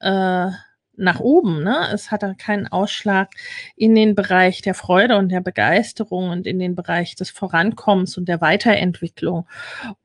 äh, 0.00 0.50
nach 0.98 1.20
oben. 1.20 1.62
Ne? 1.62 1.88
Es 1.92 2.10
hat 2.10 2.22
halt 2.22 2.38
keinen 2.38 2.66
Ausschlag 2.66 3.30
in 3.76 3.94
den 3.94 4.14
Bereich 4.14 4.62
der 4.62 4.74
Freude 4.74 5.16
und 5.16 5.30
der 5.30 5.40
Begeisterung 5.40 6.30
und 6.30 6.46
in 6.46 6.58
den 6.58 6.74
Bereich 6.74 7.14
des 7.14 7.30
Vorankommens 7.30 8.16
und 8.18 8.28
der 8.28 8.40
Weiterentwicklung. 8.40 9.46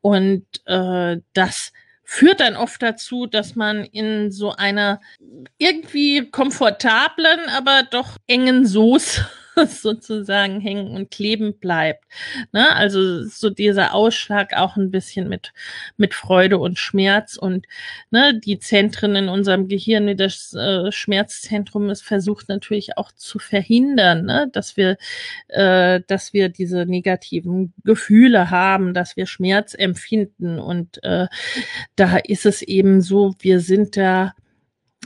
Und 0.02 0.46
äh, 0.66 1.18
das 1.34 1.74
führt 2.04 2.40
dann 2.40 2.56
oft 2.56 2.82
dazu, 2.82 3.26
dass 3.26 3.56
man 3.56 3.84
in 3.86 4.32
so 4.32 4.52
einer 4.52 5.02
irgendwie 5.58 6.30
komfortablen, 6.30 7.40
aber 7.56 7.84
doch 7.90 8.18
engen 8.28 8.66
Soße 8.66 9.26
sozusagen 9.68 10.60
hängen 10.60 10.96
und 10.96 11.12
kleben 11.12 11.58
bleibt. 11.60 12.06
Ne? 12.52 12.76
Also 12.76 13.24
so 13.26 13.50
dieser 13.50 13.94
Ausschlag 13.94 14.54
auch 14.54 14.78
ein 14.78 14.92
bisschen 14.92 15.30
mit, 15.30 15.54
mit 15.98 16.14
Freude 16.14 16.58
und 16.58 16.80
Schmerz 16.80 17.38
und 17.38 17.66
ne, 18.12 18.40
die 18.40 18.60
Zentren 18.60 19.16
in 19.16 19.30
unserem 19.30 19.68
Gehirn, 19.68 20.08
wie 20.08 20.16
das 20.16 20.54
äh, 20.54 20.92
Schmerzzentrum 20.92 21.90
ist, 21.90 22.04
versucht 22.04 22.50
natürlich 22.50 22.98
auch 22.98 23.12
zu 23.12 23.40
verhindern, 23.40 24.26
ne? 24.26 24.50
dass 24.52 24.78
wir, 24.78 24.98
äh, 25.50 26.02
dass 26.08 26.34
wir 26.34 26.50
diese 26.50 26.86
negativen 26.86 27.74
Gefühle 27.84 28.50
haben, 28.50 28.94
dass 28.94 29.18
wir 29.18 29.26
Schmerz 29.26 29.74
empfinden 29.74 30.60
und 30.60 31.04
äh, 31.04 31.28
da 31.96 32.18
ist 32.18 32.46
es 32.46 32.62
eben 32.62 33.02
so, 33.02 33.36
wir 33.40 33.60
sind 33.60 33.98
da 33.98 34.34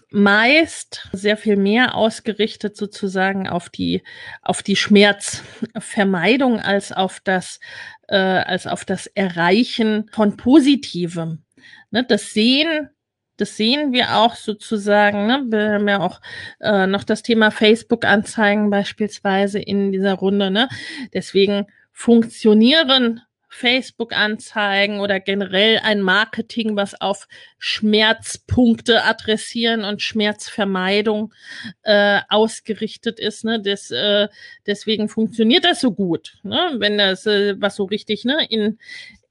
meist 0.10 1.10
sehr 1.12 1.38
viel 1.38 1.58
mehr 1.58 1.96
ausgerichtet 1.96 2.78
sozusagen 2.78 3.48
auf 3.48 3.70
die 3.70 4.04
auf 4.42 4.64
die 4.64 4.76
Schmerzvermeidung 4.76 6.60
als 6.60 6.92
auf 6.92 7.20
das 7.24 7.60
äh, 8.08 8.16
als 8.16 8.68
auf 8.68 8.86
das 8.86 9.08
Erreichen 9.08 10.10
von 10.14 10.38
Positivem. 10.38 11.44
Ne, 11.92 12.06
das 12.08 12.32
Sehen 12.32 12.90
das 13.38 13.56
sehen 13.56 13.94
wir 13.94 14.18
auch 14.18 14.36
sozusagen. 14.36 15.28
Ne? 15.28 15.46
Wir 15.50 15.74
haben 15.74 15.88
ja 15.88 16.00
auch 16.00 16.22
äh, 16.60 16.88
noch 16.88 17.04
das 17.04 17.22
Thema 17.22 17.52
Facebook-Anzeigen 17.52 18.72
beispielsweise 18.72 19.60
in 19.60 19.92
dieser 19.92 20.16
Runde. 20.16 20.50
Ne? 20.50 20.68
Deswegen 21.14 21.68
funktionieren 21.94 23.22
Facebook-Anzeigen 23.58 25.00
oder 25.00 25.20
generell 25.20 25.80
ein 25.80 26.02
Marketing, 26.02 26.76
was 26.76 27.02
auf 27.02 27.28
Schmerzpunkte 27.58 29.04
adressieren 29.04 29.84
und 29.84 30.04
Schmerzvermeidung 30.04 31.34
äh, 31.82 32.20
ausgerichtet 32.30 33.20
ist. 33.20 33.44
Ne? 33.44 33.60
Des, 33.60 33.90
äh, 33.90 34.28
deswegen 34.68 35.10
funktioniert 35.10 35.66
das 35.66 35.82
so 35.82 35.92
gut, 35.92 36.38
ne? 36.44 36.76
wenn 36.78 37.00
das 37.00 37.26
äh, 37.26 37.60
was 37.60 37.76
so 37.76 37.86
richtig 37.86 38.26
ne? 38.26 38.46
in, 38.48 38.78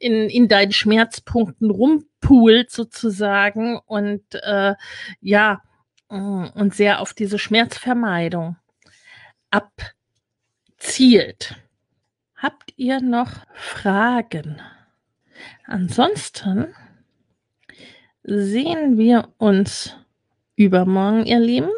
in, 0.01 0.29
in 0.29 0.49
deinen 0.49 0.73
Schmerzpunkten 0.73 1.71
rumpoolt 1.71 2.73
sozusagen 2.73 3.79
und 3.87 4.25
äh, 4.35 4.75
ja, 5.21 5.63
und 6.09 6.73
sehr 6.73 7.01
auf 7.01 7.15
diese 7.15 7.37
Schmerzvermeidung 7.37 8.57
abzielt. 9.51 11.57
Habt 12.37 12.75
ihr 12.77 13.01
noch 13.01 13.31
Fragen? 13.55 14.61
Ansonsten 15.65 16.75
sehen 18.23 18.99
wir 18.99 19.29
uns 19.39 19.97
übermorgen, 20.55 21.25
ihr 21.25 21.41
Lieben. 21.41 21.71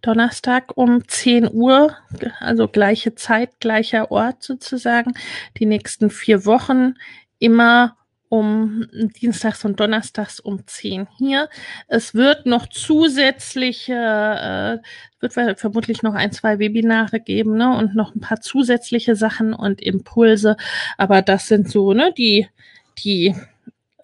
Donnerstag 0.00 0.76
um 0.76 1.06
10 1.06 1.50
Uhr, 1.52 1.96
also 2.40 2.68
gleiche 2.68 3.14
Zeit, 3.14 3.60
gleicher 3.60 4.10
Ort 4.10 4.42
sozusagen. 4.42 5.14
Die 5.58 5.66
nächsten 5.66 6.10
vier 6.10 6.46
Wochen 6.46 6.94
immer 7.38 7.96
um 8.34 8.88
Dienstags 9.20 9.64
und 9.64 9.78
Donnerstags 9.78 10.40
um 10.40 10.66
10 10.66 11.06
hier. 11.18 11.48
Es 11.86 12.14
wird 12.14 12.46
noch 12.46 12.66
zusätzliche, 12.66 13.92
äh, 13.94 14.78
wird 15.20 15.60
vermutlich 15.60 16.02
noch 16.02 16.14
ein, 16.14 16.32
zwei 16.32 16.58
Webinare 16.58 17.20
geben, 17.20 17.56
ne, 17.56 17.76
und 17.76 17.94
noch 17.94 18.12
ein 18.12 18.20
paar 18.20 18.40
zusätzliche 18.40 19.14
Sachen 19.14 19.54
und 19.54 19.80
Impulse. 19.80 20.56
Aber 20.98 21.22
das 21.22 21.46
sind 21.46 21.70
so, 21.70 21.92
ne, 21.92 22.12
die, 22.18 22.48
die, 22.98 23.36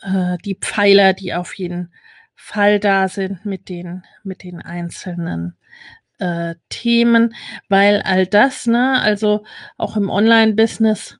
äh, 0.00 0.38
die 0.44 0.54
Pfeiler, 0.54 1.12
die 1.12 1.34
auf 1.34 1.54
jeden 1.54 1.92
Fall 2.36 2.78
da 2.78 3.08
sind 3.08 3.44
mit 3.44 3.68
den, 3.68 4.04
mit 4.22 4.44
den 4.44 4.62
einzelnen 4.62 5.56
äh, 6.18 6.54
Themen, 6.68 7.34
weil 7.68 8.00
all 8.02 8.28
das, 8.28 8.68
ne, 8.68 9.00
also 9.02 9.44
auch 9.76 9.96
im 9.96 10.08
Online-Business, 10.08 11.19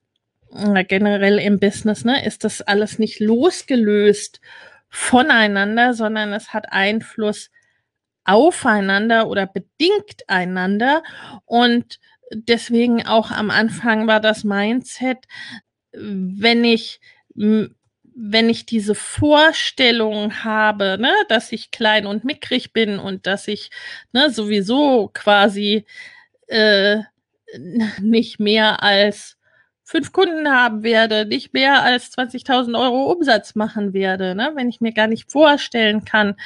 generell 0.88 1.38
im 1.38 1.58
Business, 1.60 2.04
ne, 2.04 2.24
ist 2.24 2.44
das 2.44 2.60
alles 2.62 2.98
nicht 2.98 3.20
losgelöst 3.20 4.40
voneinander, 4.88 5.94
sondern 5.94 6.32
es 6.32 6.52
hat 6.52 6.72
Einfluss 6.72 7.50
aufeinander 8.24 9.28
oder 9.28 9.46
bedingt 9.46 10.28
einander. 10.28 11.02
Und 11.46 12.00
deswegen 12.32 13.06
auch 13.06 13.30
am 13.30 13.50
Anfang 13.50 14.06
war 14.06 14.20
das 14.20 14.44
Mindset, 14.44 15.18
wenn 15.92 16.64
ich 16.64 17.00
wenn 18.22 18.50
ich 18.50 18.66
diese 18.66 18.94
Vorstellung 18.94 20.44
habe, 20.44 20.98
ne, 21.00 21.12
dass 21.28 21.52
ich 21.52 21.70
klein 21.70 22.06
und 22.06 22.24
mickrig 22.24 22.72
bin 22.72 22.98
und 22.98 23.26
dass 23.26 23.48
ich 23.48 23.70
ne, 24.12 24.30
sowieso 24.30 25.10
quasi 25.14 25.86
äh, 26.48 26.98
nicht 28.00 28.40
mehr 28.40 28.82
als 28.82 29.38
fünf 29.90 30.12
Kunden 30.12 30.48
haben 30.48 30.84
werde, 30.84 31.26
nicht 31.26 31.52
mehr 31.52 31.82
als 31.82 32.16
20.000 32.16 32.80
Euro 32.80 33.10
Umsatz 33.10 33.56
machen 33.56 33.92
werde, 33.92 34.36
ne? 34.36 34.52
wenn 34.54 34.68
ich 34.68 34.80
mir 34.80 34.92
gar 34.92 35.08
nicht 35.08 35.32
vorstellen 35.32 36.04
kann, 36.04 36.36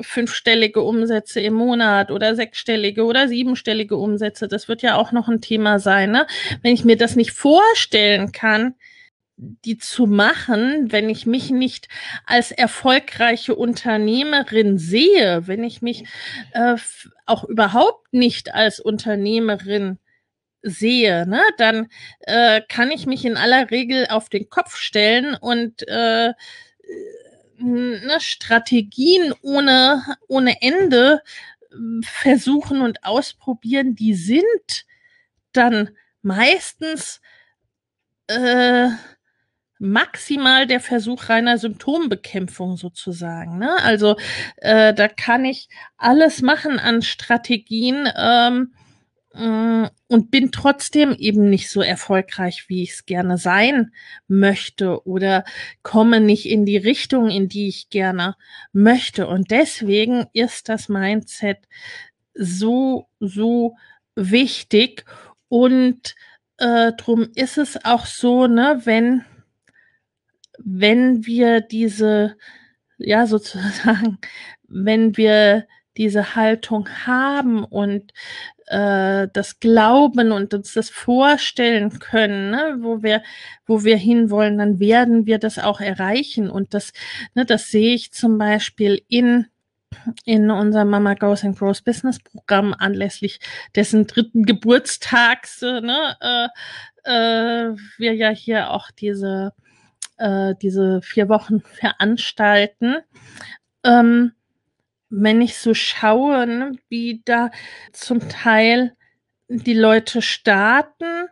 fünfstellige 0.00 0.80
Umsätze 0.80 1.40
im 1.40 1.52
Monat 1.52 2.10
oder 2.10 2.34
sechsstellige 2.34 3.04
oder 3.04 3.28
siebenstellige 3.28 3.96
Umsätze, 3.96 4.48
das 4.48 4.66
wird 4.66 4.80
ja 4.80 4.96
auch 4.96 5.12
noch 5.12 5.28
ein 5.28 5.42
Thema 5.42 5.78
sein. 5.78 6.10
Ne? 6.10 6.26
Wenn 6.62 6.72
ich 6.72 6.86
mir 6.86 6.96
das 6.96 7.16
nicht 7.16 7.32
vorstellen 7.32 8.32
kann, 8.32 8.74
die 9.36 9.76
zu 9.76 10.06
machen, 10.06 10.90
wenn 10.90 11.10
ich 11.10 11.26
mich 11.26 11.50
nicht 11.50 11.88
als 12.24 12.50
erfolgreiche 12.50 13.54
Unternehmerin 13.54 14.78
sehe, 14.78 15.46
wenn 15.46 15.64
ich 15.64 15.82
mich 15.82 16.04
äh, 16.52 16.76
auch 17.26 17.44
überhaupt 17.44 18.10
nicht 18.12 18.54
als 18.54 18.80
Unternehmerin 18.80 19.98
sehe, 20.62 21.26
ne, 21.26 21.40
dann 21.58 21.88
äh, 22.20 22.60
kann 22.68 22.90
ich 22.90 23.06
mich 23.06 23.24
in 23.24 23.36
aller 23.36 23.70
Regel 23.70 24.06
auf 24.08 24.28
den 24.28 24.48
Kopf 24.48 24.76
stellen 24.76 25.34
und 25.34 25.86
äh, 25.88 26.32
ne, 27.58 28.20
Strategien 28.20 29.34
ohne, 29.42 30.02
ohne 30.28 30.60
Ende 30.62 31.22
hm, 31.70 32.02
versuchen 32.04 32.82
und 32.82 33.04
ausprobieren, 33.04 33.94
die 33.94 34.14
sind 34.14 34.84
dann 35.52 35.90
meistens 36.22 37.20
äh, 38.28 38.88
maximal 39.78 40.66
der 40.66 40.80
Versuch 40.80 41.30
reiner 41.30 41.56
Symptombekämpfung 41.56 42.76
sozusagen. 42.76 43.58
Ne? 43.58 43.74
Also 43.82 44.16
äh, 44.56 44.92
da 44.92 45.08
kann 45.08 45.44
ich 45.46 45.68
alles 45.96 46.42
machen 46.42 46.78
an 46.78 47.00
Strategien, 47.00 48.06
ähm, 48.14 48.74
und 49.32 50.30
bin 50.32 50.50
trotzdem 50.50 51.12
eben 51.12 51.48
nicht 51.50 51.70
so 51.70 51.80
erfolgreich, 51.80 52.64
wie 52.68 52.82
ich 52.82 52.90
es 52.92 53.06
gerne 53.06 53.38
sein 53.38 53.92
möchte 54.26 55.06
oder 55.06 55.44
komme 55.82 56.20
nicht 56.20 56.46
in 56.46 56.66
die 56.66 56.76
Richtung, 56.76 57.30
in 57.30 57.48
die 57.48 57.68
ich 57.68 57.90
gerne 57.90 58.36
möchte. 58.72 59.28
Und 59.28 59.52
deswegen 59.52 60.26
ist 60.32 60.68
das 60.68 60.88
Mindset 60.88 61.58
so, 62.34 63.08
so 63.20 63.76
wichtig. 64.16 65.04
Und 65.48 66.16
äh, 66.58 66.92
drum 66.92 67.28
ist 67.34 67.56
es 67.56 67.84
auch 67.84 68.06
so, 68.06 68.48
ne, 68.48 68.80
wenn, 68.84 69.24
wenn 70.58 71.24
wir 71.24 71.60
diese, 71.60 72.36
ja, 72.98 73.28
sozusagen, 73.28 74.18
wenn 74.68 75.16
wir 75.16 75.66
diese 75.96 76.34
Haltung 76.36 76.88
haben 77.06 77.64
und 77.64 78.12
äh, 78.66 79.28
das 79.32 79.60
Glauben 79.60 80.32
und 80.32 80.54
uns 80.54 80.72
das 80.74 80.90
vorstellen 80.90 81.98
können, 81.98 82.50
ne, 82.50 82.78
wo 82.80 83.02
wir, 83.02 83.22
wo 83.66 83.84
wir 83.84 83.96
hinwollen, 83.96 84.58
dann 84.58 84.78
werden 84.78 85.26
wir 85.26 85.38
das 85.38 85.58
auch 85.58 85.80
erreichen. 85.80 86.48
Und 86.50 86.74
das, 86.74 86.92
ne, 87.34 87.44
das 87.44 87.70
sehe 87.70 87.94
ich 87.94 88.12
zum 88.12 88.38
Beispiel 88.38 89.02
in 89.08 89.46
in 90.24 90.52
unserem 90.52 90.88
Mama 90.88 91.14
Goes 91.14 91.44
and 91.44 91.58
Grows 91.58 91.82
Business 91.82 92.20
Programm 92.20 92.74
anlässlich 92.78 93.40
dessen 93.74 94.06
dritten 94.06 94.44
Geburtstags, 94.44 95.60
ne, 95.62 96.16
äh, 96.20 96.48
äh, 97.02 97.74
wir 97.98 98.14
ja 98.14 98.30
hier 98.30 98.70
auch 98.70 98.92
diese 98.92 99.52
äh, 100.18 100.54
diese 100.62 101.02
vier 101.02 101.28
Wochen 101.28 101.60
veranstalten. 101.60 102.98
Ähm, 103.84 104.32
wenn 105.10 105.42
ich 105.42 105.58
so 105.58 105.74
schaue, 105.74 106.46
ne, 106.46 106.72
wie 106.88 107.22
da 107.24 107.50
zum 107.92 108.28
Teil 108.28 108.96
die 109.48 109.74
Leute 109.74 110.22
starten 110.22 111.26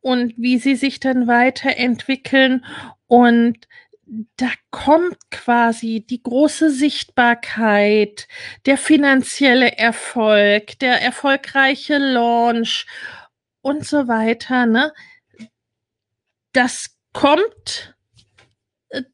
und 0.00 0.34
wie 0.36 0.58
sie 0.58 0.76
sich 0.76 1.00
dann 1.00 1.26
weiterentwickeln. 1.26 2.64
Und 3.06 3.66
da 4.36 4.50
kommt 4.70 5.30
quasi 5.30 6.04
die 6.08 6.22
große 6.22 6.70
Sichtbarkeit, 6.70 8.28
der 8.66 8.76
finanzielle 8.76 9.78
Erfolg, 9.78 10.78
der 10.80 11.00
erfolgreiche 11.00 11.96
Launch 11.96 12.86
und 13.62 13.86
so 13.86 14.08
weiter. 14.08 14.66
Ne? 14.66 14.92
Das 16.52 16.98
kommt 17.14 17.94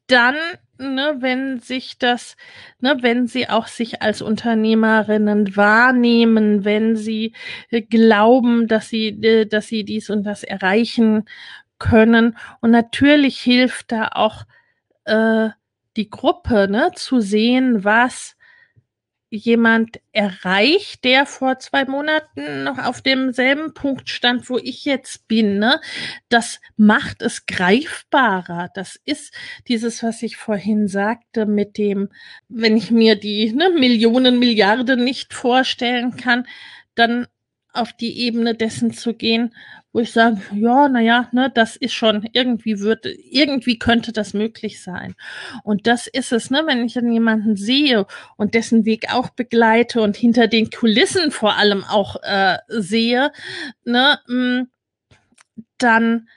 dann 0.07 0.35
ne, 0.79 1.17
wenn 1.19 1.59
sich 1.59 1.97
das, 1.97 2.35
ne, 2.79 2.97
wenn 3.01 3.27
sie 3.27 3.49
auch 3.49 3.67
sich 3.67 4.01
als 4.01 4.21
Unternehmerinnen 4.21 5.55
wahrnehmen, 5.55 6.65
wenn 6.65 6.95
sie 6.95 7.33
äh, 7.69 7.81
glauben, 7.81 8.67
dass 8.67 8.89
sie, 8.89 9.09
äh, 9.09 9.45
dass 9.45 9.67
sie 9.67 9.83
dies 9.83 10.09
und 10.09 10.23
das 10.23 10.43
erreichen 10.43 11.25
können. 11.77 12.37
Und 12.61 12.71
natürlich 12.71 13.39
hilft 13.39 13.91
da 13.91 14.09
auch 14.13 14.43
äh, 15.05 15.49
die 15.97 16.09
Gruppe, 16.09 16.67
ne, 16.69 16.91
zu 16.95 17.19
sehen, 17.19 17.83
was 17.83 18.35
jemand 19.29 19.99
erreicht, 20.11 21.03
der 21.03 21.25
vor 21.25 21.59
zwei 21.59 21.85
Monaten 21.85 22.63
noch 22.63 22.79
auf 22.79 23.01
demselben 23.01 23.73
Punkt 23.73 24.09
stand, 24.09 24.49
wo 24.49 24.57
ich 24.57 24.85
jetzt 24.85 25.27
bin. 25.27 25.59
Ne? 25.59 25.79
Das 26.29 26.59
macht 26.77 27.21
es 27.21 27.45
greifbarer. 27.45 28.69
Das 28.73 28.99
ist 29.05 29.33
dieses, 29.67 30.01
was 30.01 30.23
ich 30.23 30.37
vorhin 30.37 30.87
sagte, 30.87 31.45
mit 31.45 31.77
dem, 31.77 32.09
wenn 32.47 32.75
ich 32.75 32.89
mir 32.89 33.15
die 33.15 33.53
ne, 33.53 33.69
Millionen, 33.69 34.39
Milliarden 34.39 35.03
nicht 35.03 35.33
vorstellen 35.33 36.15
kann, 36.15 36.47
dann 36.95 37.27
auf 37.73 37.93
die 37.93 38.19
Ebene 38.19 38.55
dessen 38.55 38.91
zu 38.91 39.13
gehen, 39.13 39.53
wo 39.91 39.99
ich 39.99 40.11
sage, 40.11 40.39
ja, 40.53 40.87
naja, 40.87 41.29
ne, 41.31 41.51
das 41.53 41.75
ist 41.75 41.93
schon, 41.93 42.27
irgendwie 42.33 42.79
wird, 42.79 43.05
irgendwie 43.05 43.79
könnte 43.79 44.11
das 44.11 44.33
möglich 44.33 44.83
sein. 44.83 45.15
Und 45.63 45.87
das 45.87 46.07
ist 46.07 46.31
es, 46.31 46.51
ne, 46.51 46.63
wenn 46.65 46.85
ich 46.85 46.93
dann 46.93 47.11
jemanden 47.11 47.55
sehe 47.55 48.05
und 48.37 48.53
dessen 48.53 48.85
Weg 48.85 49.11
auch 49.13 49.29
begleite 49.29 50.01
und 50.01 50.15
hinter 50.15 50.47
den 50.47 50.69
Kulissen 50.69 51.31
vor 51.31 51.55
allem 51.57 51.83
auch 51.83 52.17
äh, 52.21 52.57
sehe, 52.67 53.31
ne, 53.83 54.19
mh, 54.27 54.61
mm, 54.61 54.67
dann 55.77 56.27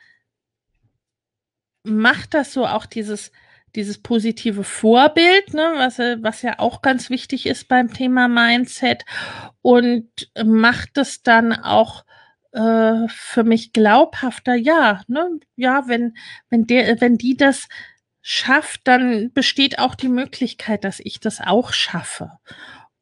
macht 1.85 2.35
das 2.35 2.53
so 2.53 2.67
auch 2.67 2.87
dieses, 2.87 3.33
dieses 3.75 4.03
positive 4.03 4.65
Vorbild, 4.65 5.55
ne, 5.55 5.73
was, 5.77 5.99
was 5.99 6.43
ja 6.43 6.59
auch 6.59 6.83
ganz 6.83 7.11
wichtig 7.11 7.47
ist 7.47 7.69
beim 7.69 7.93
Thema 7.93 8.29
Mindset 8.29 9.05
und 9.63 10.09
macht 10.45 10.99
es 10.99 11.23
dann 11.23 11.53
auch 11.53 12.05
äh, 12.53 13.09
für 13.09 13.45
mich 13.45 13.73
glaubhafter, 13.73 14.55
ja, 14.55 15.01
ne, 15.09 15.27
ja, 15.57 15.85
wenn, 15.89 16.15
wenn 16.51 16.67
der, 16.67 17.01
wenn 17.01 17.17
die 17.17 17.37
das 17.37 17.69
schafft, 18.21 18.83
dann 18.85 19.33
besteht 19.33 19.79
auch 19.79 19.95
die 19.95 20.09
Möglichkeit, 20.09 20.85
dass 20.85 21.01
ich 21.01 21.19
das 21.19 21.41
auch 21.41 21.73
schaffe. 21.73 22.31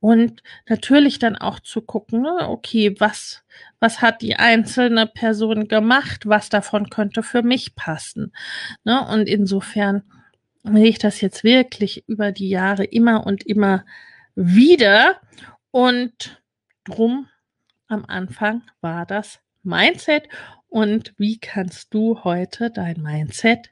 Und 0.01 0.43
natürlich 0.67 1.19
dann 1.19 1.37
auch 1.37 1.61
zu 1.61 1.83
gucken, 1.83 2.23
ne, 2.23 2.49
okay, 2.49 2.95
was, 2.99 3.45
was 3.81 4.01
hat 4.01 4.23
die 4.23 4.37
einzelne 4.37 5.07
Person 5.07 5.69
gemacht, 5.69 6.27
was 6.27 6.49
davon 6.49 6.89
könnte 6.89 7.23
für 7.23 7.43
mich 7.43 7.75
passen. 7.75 8.33
Ne? 8.85 9.07
Und 9.07 9.29
insofern 9.29 10.05
sehe 10.63 10.89
ich 10.89 10.99
das 10.99 11.21
jetzt 11.21 11.45
wirklich 11.45 12.07
über 12.09 12.33
die 12.33 12.49
Jahre 12.49 12.85
immer 12.85 13.27
und 13.27 13.47
immer 13.47 13.85
wieder. 14.35 15.21
Und 15.71 16.43
drum 16.85 17.29
am 17.89 18.05
Anfang 18.07 18.63
war 18.81 19.07
das 19.07 19.41
Mindset 19.63 20.29
und 20.69 21.15
wie 21.19 21.39
kannst 21.39 21.93
du 21.93 22.25
heute 22.25 22.71
dein 22.71 23.03
Mindset 23.03 23.71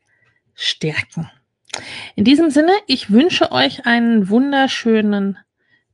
stärken. 0.54 1.30
In 2.16 2.24
diesem 2.24 2.50
Sinne, 2.50 2.72
ich 2.86 3.10
wünsche 3.10 3.52
euch 3.52 3.86
einen 3.86 4.28
wunderschönen 4.28 5.38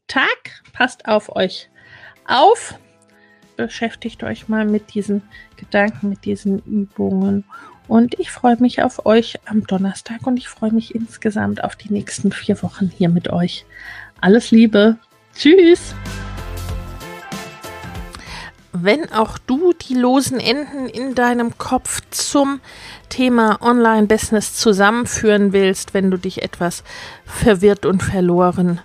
Tag. 0.08 0.62
Passt 0.72 1.06
auf 1.06 1.34
euch 1.36 1.68
auf. 2.26 2.78
Beschäftigt 3.56 4.24
euch 4.24 4.48
mal 4.48 4.64
mit 4.64 4.94
diesen 4.94 5.22
Gedanken, 5.56 6.08
mit 6.08 6.24
diesen 6.24 6.60
Übungen. 6.60 7.44
Und 7.86 8.18
ich 8.18 8.30
freue 8.30 8.56
mich 8.60 8.82
auf 8.82 9.04
euch 9.06 9.38
am 9.46 9.66
Donnerstag 9.66 10.26
und 10.26 10.36
ich 10.36 10.48
freue 10.48 10.72
mich 10.72 10.94
insgesamt 10.94 11.62
auf 11.62 11.76
die 11.76 11.92
nächsten 11.92 12.32
vier 12.32 12.62
Wochen 12.62 12.90
hier 12.94 13.08
mit 13.08 13.28
euch. 13.28 13.66
Alles 14.20 14.50
Liebe. 14.50 14.96
Tschüss 15.36 15.94
wenn 18.76 19.12
auch 19.12 19.38
du 19.38 19.72
die 19.72 19.94
losen 19.94 20.40
Enden 20.40 20.88
in 20.88 21.14
deinem 21.14 21.56
Kopf 21.58 22.00
zum 22.10 22.60
Thema 23.08 23.62
Online-Business 23.62 24.56
zusammenführen 24.56 25.52
willst, 25.52 25.94
wenn 25.94 26.10
du 26.10 26.18
dich 26.18 26.42
etwas 26.42 26.82
verwirrt 27.24 27.86
und 27.86 28.02
verloren 28.02 28.80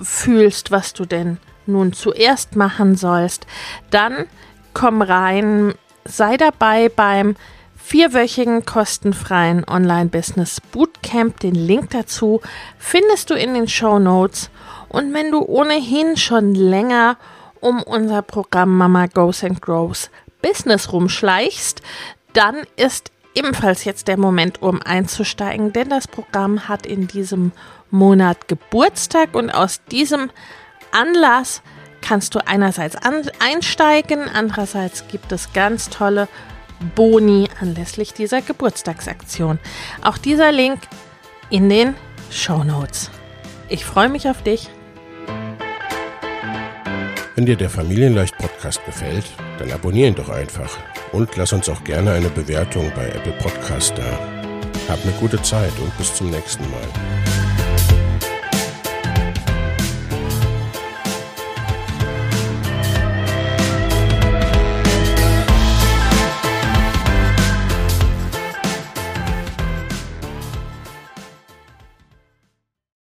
fühlst, 0.00 0.70
was 0.70 0.92
du 0.92 1.06
denn 1.06 1.38
nun 1.66 1.94
zuerst 1.94 2.56
machen 2.56 2.94
sollst, 2.94 3.46
dann 3.90 4.26
komm 4.74 5.00
rein, 5.00 5.74
sei 6.04 6.36
dabei 6.36 6.90
beim 6.90 7.34
vierwöchigen 7.82 8.64
kostenfreien 8.64 9.64
Online-Business 9.68 10.60
Bootcamp. 10.60 11.40
Den 11.40 11.54
Link 11.54 11.90
dazu 11.90 12.40
findest 12.78 13.30
du 13.30 13.34
in 13.34 13.54
den 13.54 13.68
Show 13.68 13.98
Notes. 13.98 14.50
Und 14.88 15.12
wenn 15.12 15.30
du 15.30 15.40
ohnehin 15.40 16.16
schon 16.16 16.54
länger 16.54 17.16
um 17.60 17.82
unser 17.82 18.22
Programm 18.22 18.76
Mama 18.76 19.06
Goes 19.06 19.44
and 19.44 19.60
Grows 19.60 20.10
Business 20.40 20.92
rumschleichst, 20.92 21.82
dann 22.32 22.56
ist 22.76 23.10
ebenfalls 23.34 23.84
jetzt 23.84 24.08
der 24.08 24.18
Moment, 24.18 24.62
um 24.62 24.80
einzusteigen, 24.82 25.72
denn 25.72 25.88
das 25.88 26.08
Programm 26.08 26.68
hat 26.68 26.86
in 26.86 27.08
diesem 27.08 27.52
Monat 27.90 28.48
Geburtstag 28.48 29.34
und 29.34 29.50
aus 29.50 29.80
diesem 29.90 30.30
Anlass 30.90 31.62
kannst 32.00 32.34
du 32.34 32.46
einerseits 32.46 32.96
einsteigen, 33.40 34.28
andererseits 34.32 35.06
gibt 35.08 35.32
es 35.32 35.52
ganz 35.52 35.88
tolle 35.88 36.28
Boni 36.94 37.48
anlässlich 37.60 38.14
dieser 38.14 38.42
Geburtstagsaktion. 38.42 39.58
Auch 40.02 40.18
dieser 40.18 40.52
Link 40.52 40.80
in 41.50 41.68
den 41.68 41.94
Show 42.30 42.64
Notes. 42.64 43.10
Ich 43.68 43.84
freue 43.84 44.08
mich 44.08 44.28
auf 44.28 44.42
dich. 44.42 44.68
Wenn 47.34 47.46
dir 47.46 47.56
der 47.56 47.70
Familienleicht 47.70 48.36
Podcast 48.36 48.84
gefällt, 48.84 49.24
dann 49.58 49.72
abonnier 49.72 50.08
ihn 50.08 50.14
doch 50.14 50.28
einfach 50.28 50.76
und 51.12 51.34
lass 51.36 51.52
uns 51.52 51.68
auch 51.68 51.82
gerne 51.84 52.12
eine 52.12 52.28
Bewertung 52.28 52.92
bei 52.94 53.06
Apple 53.08 53.32
Podcast 53.32 53.94
da. 53.96 54.18
Hab 54.88 55.02
eine 55.02 55.12
gute 55.18 55.40
Zeit 55.42 55.72
und 55.82 55.96
bis 55.96 56.14
zum 56.14 56.30
nächsten 56.30 56.64
Mal. 56.70 57.41